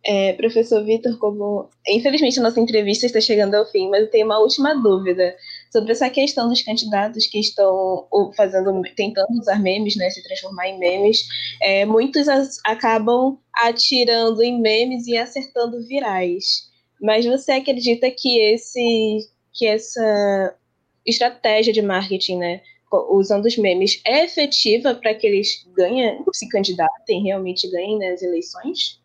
É, 0.08 0.34
professor 0.34 0.84
Vitor, 0.86 1.18
como 1.18 1.68
infelizmente 1.88 2.40
a 2.40 2.44
nossa 2.44 2.60
entrevista 2.60 3.08
está 3.08 3.20
chegando 3.20 3.56
ao 3.56 3.66
fim, 3.66 3.90
mas 3.90 4.02
eu 4.02 4.12
tenho 4.12 4.28
uma 4.28 4.38
última 4.38 4.76
dúvida 4.76 5.36
sobre 5.72 5.94
essa 5.94 6.08
questão 6.12 6.48
dos 6.48 6.62
candidatos 6.62 7.26
que 7.26 7.40
estão 7.40 8.08
fazendo, 8.38 8.84
tentando 8.96 9.32
usar 9.40 9.60
memes, 9.60 9.96
né, 9.96 10.08
se 10.12 10.22
transformar 10.22 10.68
em 10.68 10.78
memes. 10.78 11.26
É, 11.60 11.86
muitos 11.86 12.28
as, 12.28 12.60
acabam 12.64 13.40
atirando 13.56 14.44
em 14.44 14.62
memes 14.62 15.08
e 15.08 15.18
acertando 15.18 15.84
virais. 15.88 16.70
Mas 17.02 17.26
você 17.26 17.54
acredita 17.54 18.12
que 18.12 18.40
esse, 18.54 19.28
que 19.54 19.66
essa 19.66 20.56
estratégia 21.04 21.74
de 21.74 21.82
marketing, 21.82 22.38
né, 22.38 22.62
usando 23.10 23.46
os 23.46 23.58
memes, 23.58 24.02
é 24.06 24.24
efetiva 24.24 24.94
para 24.94 25.16
que 25.16 25.26
eles 25.26 25.68
ganhem, 25.76 26.24
se 26.32 26.48
candidatem, 26.48 27.24
realmente 27.24 27.70
ganhem 27.72 27.98
nas 27.98 28.22
eleições? 28.22 29.04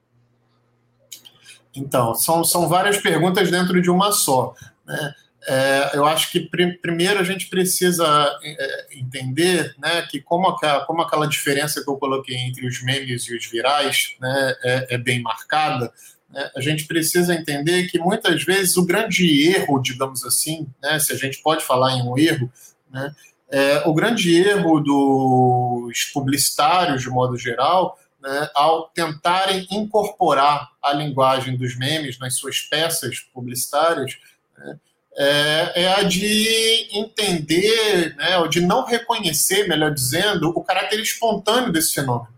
Então, 1.75 2.15
são, 2.15 2.45
são 2.45 2.69
várias 2.69 2.97
perguntas 2.99 3.51
dentro 3.51 3.81
de 3.81 3.91
uma 3.91 4.13
só. 4.13 4.55
Né? 4.87 5.15
É, 5.49 5.91
eu 5.95 6.05
acho 6.05 6.31
que 6.31 6.41
pr 6.41 6.79
primeiro 6.83 7.19
a 7.19 7.25
gente 7.25 7.49
precisa 7.49 8.05
é, 8.43 8.87
entender 8.93 9.75
né, 9.79 10.03
que 10.03 10.21
como 10.21 10.49
aquela, 10.49 10.85
como 10.85 11.01
aquela 11.01 11.27
diferença 11.27 11.83
que 11.83 11.89
eu 11.89 11.97
coloquei 11.97 12.37
entre 12.37 12.67
os 12.67 12.83
memes 12.83 13.23
e 13.25 13.37
os 13.37 13.47
virais 13.47 14.17
né, 14.21 14.55
é, 14.63 14.95
é 14.95 14.99
bem 14.99 15.23
marcada, 15.23 15.91
né, 16.29 16.51
a 16.55 16.61
gente 16.61 16.87
precisa 16.87 17.35
entender 17.35 17.89
que 17.89 17.99
muitas 17.99 18.45
vezes 18.45 18.77
o 18.77 18.85
grande 18.85 19.49
erro, 19.49 19.81
digamos 19.81 20.25
assim, 20.25 20.69
né, 20.83 20.99
se 20.99 21.13
a 21.13 21.17
gente 21.17 21.39
pode 21.43 21.65
falar 21.65 21.95
em 21.95 22.03
um 22.03 22.19
erro, 22.19 22.53
né, 22.91 23.15
é, 23.51 23.83
o 23.87 23.95
grande 23.95 24.37
erro 24.37 24.79
dos 24.81 26.05
publicitários, 26.13 27.03
de 27.03 27.09
modo 27.09 27.37
geral, 27.37 27.99
né, 28.21 28.51
ao 28.55 28.89
tentarem 28.89 29.67
incorporar 29.71 30.71
a 30.83 30.93
linguagem 30.93 31.57
dos 31.57 31.77
memes 31.77 32.19
nas 32.19 32.37
suas 32.37 32.61
peças 32.61 33.21
publicitárias, 33.33 34.19
né, 34.59 34.79
é, 35.17 35.83
é, 35.83 35.93
a 35.95 36.03
de 36.03 36.89
entender, 36.93 38.15
né, 38.17 38.39
ou 38.39 38.49
de 38.49 38.61
não 38.61 38.85
reconhecer, 38.85 39.67
melhor 39.67 39.93
dizendo, 39.93 40.51
o 40.51 40.63
caráter 40.63 41.01
espontâneo 41.01 41.73
desse 41.73 41.95
fenômeno. 41.95 42.33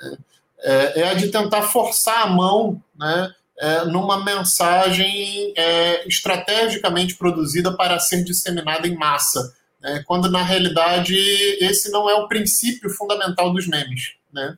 Né, 0.00 0.18
é, 0.64 1.00
é, 1.00 1.08
a 1.08 1.14
de 1.14 1.28
tentar 1.28 1.62
forçar 1.62 2.22
a 2.22 2.26
mão 2.26 2.80
né, 2.96 3.34
é, 3.58 3.84
numa 3.84 4.24
mensagem 4.24 5.52
é, 5.56 6.06
estrategicamente 6.06 7.16
produzida 7.16 7.76
para 7.76 7.98
ser 7.98 8.22
disseminada 8.22 8.86
em 8.86 8.94
massa, 8.94 9.54
né, 9.80 10.04
quando 10.06 10.30
na 10.30 10.42
realidade 10.42 11.16
esse 11.60 11.90
não 11.90 12.08
é 12.08 12.14
o 12.14 12.28
princípio 12.28 12.88
fundamental 12.90 13.52
dos 13.52 13.66
memes. 13.66 14.14
Né? 14.32 14.56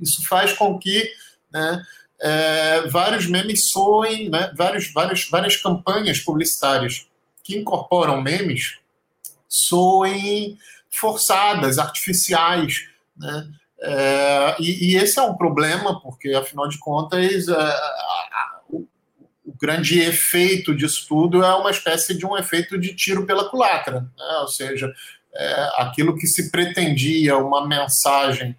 Isso 0.00 0.26
faz 0.26 0.52
com 0.52 0.78
que 0.78 1.10
né, 1.52 1.82
é, 2.20 2.88
vários 2.88 3.26
memes 3.26 3.70
soem, 3.70 4.28
né, 4.28 4.52
vários, 4.56 4.92
vários, 4.92 5.28
várias 5.28 5.56
campanhas 5.56 6.20
publicitárias 6.20 7.06
que 7.44 7.56
incorporam 7.56 8.20
memes 8.20 8.78
soem 9.48 10.58
forçadas, 10.90 11.78
artificiais. 11.78 12.88
Né? 13.16 13.48
É, 13.80 14.56
e, 14.58 14.92
e, 14.92 14.96
esse 14.96 15.18
é 15.18 15.22
um 15.22 15.36
problema, 15.36 16.00
porque, 16.00 16.30
afinal 16.34 16.68
de 16.68 16.78
contas, 16.78 17.48
é, 17.48 17.52
a, 17.52 17.56
a, 17.56 18.60
o, 18.68 18.86
o, 19.46 19.52
grande 19.58 20.00
efeito 20.00 20.74
disso 20.74 21.06
tudo 21.08 21.42
é 21.44 21.54
uma 21.54 21.70
espécie 21.70 22.16
de 22.16 22.26
um 22.26 22.36
efeito 22.36 22.78
de 22.78 22.94
tiro 22.94 23.24
pela 23.24 23.48
culatra. 23.48 24.00
Né? 24.00 24.38
Ou 24.40 24.48
seja, 24.48 24.92
é, 25.34 25.70
aquilo 25.76 26.16
que 26.16 26.26
se 26.26 26.50
pretendia 26.50 27.38
uma 27.38 27.66
mensagem 27.66 28.56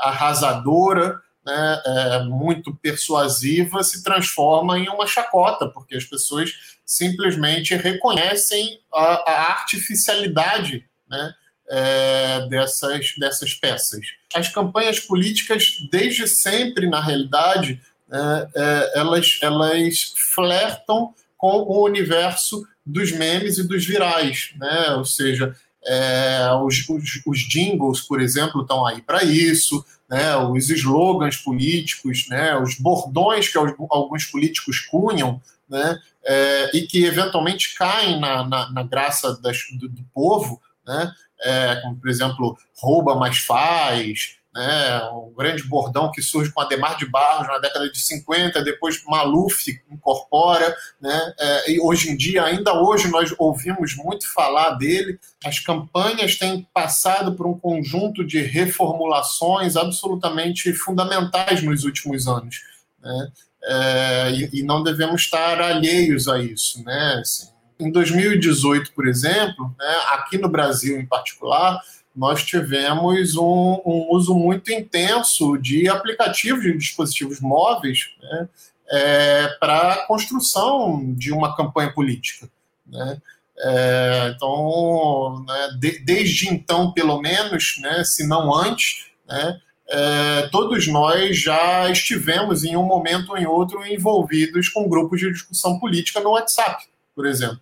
arrasadora, 0.00 1.20
né, 1.44 1.82
é, 1.84 2.24
muito 2.24 2.74
persuasiva 2.76 3.82
se 3.82 4.02
transforma 4.02 4.78
em 4.78 4.88
uma 4.88 5.06
chacota, 5.06 5.66
porque 5.68 5.96
as 5.96 6.04
pessoas 6.04 6.52
simplesmente 6.86 7.74
reconhecem 7.74 8.80
a, 8.92 9.30
a 9.30 9.50
artificialidade 9.50 10.84
né, 11.08 11.34
é, 11.68 12.46
dessas, 12.48 13.14
dessas 13.18 13.54
peças. 13.54 14.06
As 14.34 14.48
campanhas 14.48 15.00
políticas, 15.00 15.76
desde 15.90 16.26
sempre, 16.26 16.88
na 16.88 17.00
realidade, 17.00 17.80
é, 18.10 18.48
é, 18.54 18.92
elas, 19.00 19.38
elas 19.42 20.14
flertam 20.34 21.14
com 21.36 21.62
o 21.62 21.84
universo 21.84 22.64
dos 22.84 23.10
memes 23.10 23.58
e 23.58 23.66
dos 23.66 23.84
virais, 23.84 24.52
né? 24.56 24.90
ou 24.96 25.04
seja, 25.04 25.56
é, 25.84 26.50
os, 26.64 26.88
os, 26.88 27.22
os, 27.26 27.38
jingles, 27.40 28.00
por 28.00 28.20
exemplo, 28.20 28.62
estão 28.62 28.86
aí 28.86 29.02
para 29.02 29.24
isso, 29.24 29.84
né? 30.08 30.36
os 30.36 30.70
slogans 30.70 31.36
políticos, 31.36 32.26
né? 32.28 32.56
os 32.56 32.76
bordões 32.76 33.48
que 33.48 33.58
alguns 33.58 34.24
políticos 34.26 34.80
cunham, 34.80 35.40
né? 35.68 35.98
É, 36.24 36.70
e 36.76 36.82
que 36.82 37.04
eventualmente 37.04 37.74
caem 37.74 38.20
na, 38.20 38.46
na, 38.46 38.70
na 38.70 38.82
graça 38.84 39.40
das, 39.40 39.58
do, 39.72 39.88
do, 39.88 40.04
povo, 40.14 40.60
né? 40.86 41.12
É, 41.40 41.76
como, 41.82 41.96
por 41.96 42.08
exemplo, 42.08 42.56
rouba, 42.78 43.16
mas 43.16 43.38
faz, 43.38 44.36
né, 44.54 45.02
um 45.10 45.32
grande 45.34 45.62
bordão 45.64 46.10
que 46.10 46.20
surge 46.20 46.52
com 46.52 46.60
Ademar 46.60 46.96
de 46.96 47.06
Barros 47.06 47.48
na 47.48 47.58
década 47.58 47.90
de 47.90 47.98
50, 47.98 48.62
depois 48.62 49.02
Maluf 49.04 49.80
incorpora, 49.90 50.76
né, 51.00 51.34
é, 51.38 51.72
e 51.72 51.80
hoje 51.80 52.10
em 52.10 52.16
dia, 52.16 52.44
ainda 52.44 52.74
hoje, 52.74 53.08
nós 53.08 53.34
ouvimos 53.38 53.96
muito 53.96 54.30
falar 54.32 54.72
dele. 54.72 55.18
As 55.44 55.58
campanhas 55.58 56.36
têm 56.36 56.68
passado 56.74 57.34
por 57.34 57.46
um 57.46 57.58
conjunto 57.58 58.24
de 58.24 58.40
reformulações 58.42 59.76
absolutamente 59.76 60.72
fundamentais 60.74 61.62
nos 61.62 61.84
últimos 61.84 62.28
anos. 62.28 62.60
Né, 63.00 63.28
é, 63.64 64.30
e, 64.32 64.60
e, 64.60 64.62
não 64.62 64.82
devemos 64.82 65.22
estar 65.22 65.60
alheios 65.60 66.28
a 66.28 66.38
isso. 66.38 66.82
Né, 66.84 67.20
assim, 67.20 67.48
em 67.78 67.90
2018, 67.90 68.92
por 68.92 69.08
exemplo, 69.08 69.74
né, 69.78 69.96
aqui 70.10 70.36
no 70.36 70.48
Brasil 70.48 70.98
em 70.98 71.06
particular, 71.06 71.80
nós 72.14 72.44
tivemos 72.44 73.36
um, 73.36 73.80
um, 73.84 74.08
uso 74.10 74.34
muito 74.34 74.70
intenso 74.70 75.56
de 75.56 75.88
aplicativos 75.88 76.62
de 76.62 76.76
dispositivos 76.76 77.40
móveis 77.40 78.10
né, 78.22 78.48
é, 78.90 79.48
para 79.58 79.92
a 79.94 80.06
construção 80.06 81.14
de 81.14 81.32
uma 81.32 81.56
campanha 81.56 81.92
política. 81.92 82.48
Né? 82.86 83.20
É, 83.58 84.32
então, 84.34 85.44
né, 85.46 85.68
de, 85.78 85.98
desde 86.00 86.48
então, 86.48 86.92
pelo 86.92 87.20
menos, 87.20 87.76
né, 87.80 88.04
se 88.04 88.26
não 88.26 88.54
antes, 88.54 89.06
né, 89.26 89.58
é, 89.88 90.48
todos 90.50 90.86
nós 90.88 91.38
já 91.38 91.88
estivemos 91.90 92.64
em 92.64 92.76
um 92.76 92.84
momento 92.84 93.30
ou 93.30 93.38
em 93.38 93.46
outro 93.46 93.86
envolvidos 93.86 94.68
com 94.68 94.88
grupos 94.88 95.20
de 95.20 95.32
discussão 95.32 95.78
política 95.78 96.20
no 96.20 96.30
WhatsApp, 96.30 96.84
por 97.14 97.26
exemplo. 97.26 97.60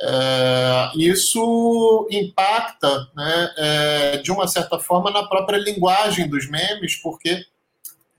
É, 0.00 0.90
isso 0.96 2.06
impacta, 2.10 3.08
né, 3.14 3.54
é, 3.56 4.16
de 4.18 4.30
uma 4.30 4.46
certa 4.46 4.78
forma, 4.78 5.10
na 5.10 5.26
própria 5.26 5.56
linguagem 5.56 6.28
dos 6.28 6.48
memes, 6.48 6.96
porque 6.96 7.44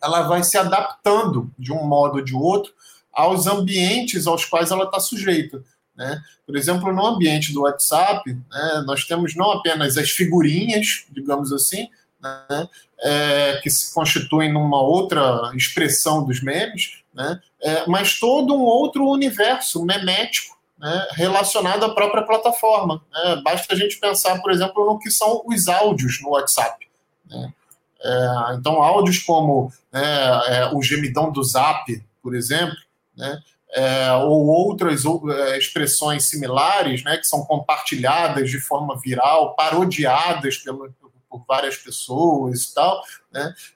ela 0.02 0.24
vai 0.24 0.44
se 0.44 0.58
adaptando 0.58 1.52
de 1.58 1.72
um 1.72 1.86
modo 1.86 2.18
ou 2.18 2.24
de 2.24 2.36
outro 2.36 2.74
aos 3.13 3.48
ambientes 3.48 4.28
aos 4.28 4.46
quais 4.46 4.72
ela 4.72 4.86
está 4.86 5.00
sujeita. 5.00 5.63
Né? 5.96 6.22
Por 6.46 6.56
exemplo, 6.56 6.94
no 6.94 7.06
ambiente 7.06 7.52
do 7.52 7.63
WhatsApp, 7.63 8.32
né, 8.32 8.84
nós 8.86 9.06
temos 9.06 9.36
não 9.36 9.52
apenas 9.52 9.98
as 9.98 10.12
figurinhas, 10.12 11.06
digamos 11.10 11.52
assim, 11.52 11.88
né, 12.22 12.70
é, 13.02 13.60
que 13.62 13.70
se 13.70 13.94
constituem 13.94 14.52
numa 14.52 14.82
outra 14.82 15.52
expressão 15.56 16.24
dos 16.24 16.42
memes, 16.42 17.04
né, 17.13 17.40
é, 17.62 17.88
mas 17.88 18.20
todo 18.20 18.56
um 18.56 18.62
outro 18.62 19.08
universo 19.08 19.84
memético 19.84 20.57
né, 20.78 21.08
relacionado 21.12 21.84
à 21.86 21.94
própria 21.94 22.24
plataforma. 22.24 23.02
Né? 23.12 23.42
Basta 23.44 23.74
a 23.74 23.78
gente 23.78 24.00
pensar, 24.00 24.40
por 24.42 24.52
exemplo, 24.52 24.86
no 24.86 25.00
que 25.00 25.10
são 25.10 25.44
os 25.46 25.68
áudios 25.68 26.22
no 26.22 26.30
WhatsApp. 26.30 26.88
Né? 27.26 27.54
É, 28.02 28.54
então, 28.54 28.82
áudios 28.82 29.20
como 29.20 29.72
né, 29.92 30.02
é, 30.48 30.72
o 30.74 30.82
gemidão 30.82 31.32
do 31.32 31.44
Zap, 31.44 32.04
por 32.22 32.36
exemplo, 32.36 32.78
né, 33.16 33.42
é, 33.72 34.13
ou 34.13 34.48
outras 34.48 35.04
ou, 35.04 35.32
é, 35.32 35.58
expressões 35.58 36.30
similares, 36.30 37.04
né, 37.04 37.18
que 37.18 37.26
são 37.26 37.44
compartilhadas 37.44 38.50
de 38.50 38.60
forma 38.60 38.98
viral, 39.00 39.56
parodiadas 39.56 40.58
pelo, 40.58 40.94
por 41.30 41.44
várias 41.48 41.76
pessoas 41.76 42.63
e 42.63 42.74
tal, 42.74 43.04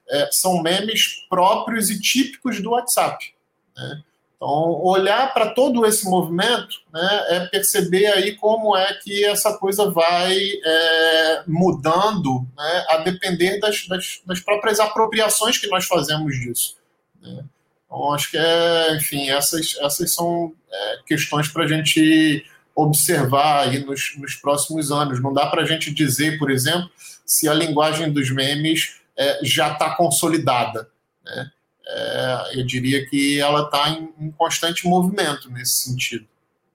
é, 0.09 0.29
são 0.31 0.61
memes 0.61 1.25
próprios 1.27 1.89
e 1.89 1.99
típicos 1.99 2.61
do 2.61 2.71
WhatsApp. 2.71 3.33
Né? 3.75 4.03
Então, 4.41 4.81
olhar 4.81 5.31
para 5.35 5.51
todo 5.51 5.85
esse 5.85 6.03
movimento 6.09 6.77
né, 6.91 7.25
é 7.29 7.39
perceber 7.45 8.07
aí 8.07 8.35
como 8.35 8.75
é 8.75 8.91
que 8.95 9.23
essa 9.23 9.55
coisa 9.55 9.91
vai 9.91 10.35
é, 10.35 11.43
mudando 11.45 12.47
né, 12.57 12.85
a 12.89 12.97
depender 12.97 13.59
das, 13.59 13.87
das, 13.87 14.19
das, 14.25 14.39
próprias 14.39 14.79
apropriações 14.79 15.59
que 15.59 15.67
nós 15.67 15.85
fazemos 15.85 16.33
disso. 16.33 16.75
Né? 17.21 17.45
Então, 17.85 18.11
acho 18.13 18.31
que, 18.31 18.37
é, 18.37 18.95
enfim, 18.95 19.29
essas, 19.29 19.77
essas 19.79 20.11
são 20.11 20.51
é, 20.73 20.97
questões 21.05 21.47
para 21.47 21.65
a 21.65 21.67
gente 21.67 22.43
observar 22.75 23.67
aí 23.67 23.85
nos, 23.85 24.17
nos 24.17 24.33
próximos 24.33 24.91
anos. 24.91 25.21
Não 25.21 25.31
dá 25.31 25.45
para 25.45 25.61
a 25.61 25.65
gente 25.65 25.93
dizer, 25.93 26.39
por 26.39 26.49
exemplo, 26.49 26.89
se 27.23 27.47
a 27.47 27.53
linguagem 27.53 28.11
dos 28.11 28.31
memes 28.31 29.01
é, 29.15 29.39
já 29.43 29.73
está 29.73 29.93
consolidada. 29.95 30.89
Né? 31.23 31.51
É, 31.91 32.59
eu 32.59 32.65
diria 32.65 33.05
que 33.05 33.39
ela 33.39 33.63
está 33.63 33.89
em, 33.89 34.13
em 34.19 34.31
constante 34.31 34.87
movimento 34.87 35.51
nesse 35.51 35.89
sentido. 35.89 36.25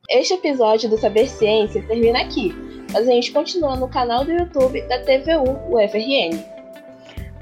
Este 0.08 0.34
episódio 0.34 0.88
do 0.88 0.98
Saber 0.98 1.28
Ciência 1.28 1.82
termina 1.82 2.20
aqui, 2.20 2.54
mas 2.92 3.08
a 3.08 3.10
gente 3.10 3.32
continua 3.32 3.76
no 3.76 3.88
canal 3.88 4.24
do 4.24 4.32
YouTube 4.32 4.80
da 4.82 5.00
TVU 5.00 5.74
UFRN. 5.74 6.38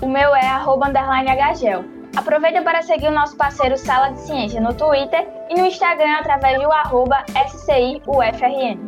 O 0.00 0.06
meu 0.06 0.32
é 0.34 0.46
agagel. 1.30 1.84
Aproveita 2.16 2.62
para 2.62 2.82
seguir 2.82 3.08
o 3.08 3.12
nosso 3.12 3.36
parceiro 3.36 3.76
Sala 3.76 4.10
de 4.10 4.20
Ciência 4.20 4.60
no 4.60 4.74
Twitter 4.74 5.26
e 5.48 5.54
no 5.54 5.66
Instagram 5.66 6.18
através 6.18 6.60
do 6.60 6.70
arroba 6.70 7.24
SCIUFRN. 7.48 8.78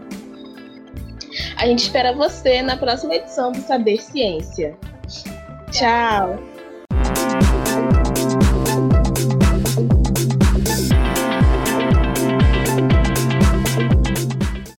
A 1.57 1.67
gente 1.67 1.81
espera 1.81 2.13
você 2.13 2.63
na 2.63 2.77
próxima 2.77 3.15
edição 3.15 3.51
do 3.51 3.61
Saber 3.61 3.99
Ciência. 3.99 4.77
Tchau. 5.71 6.54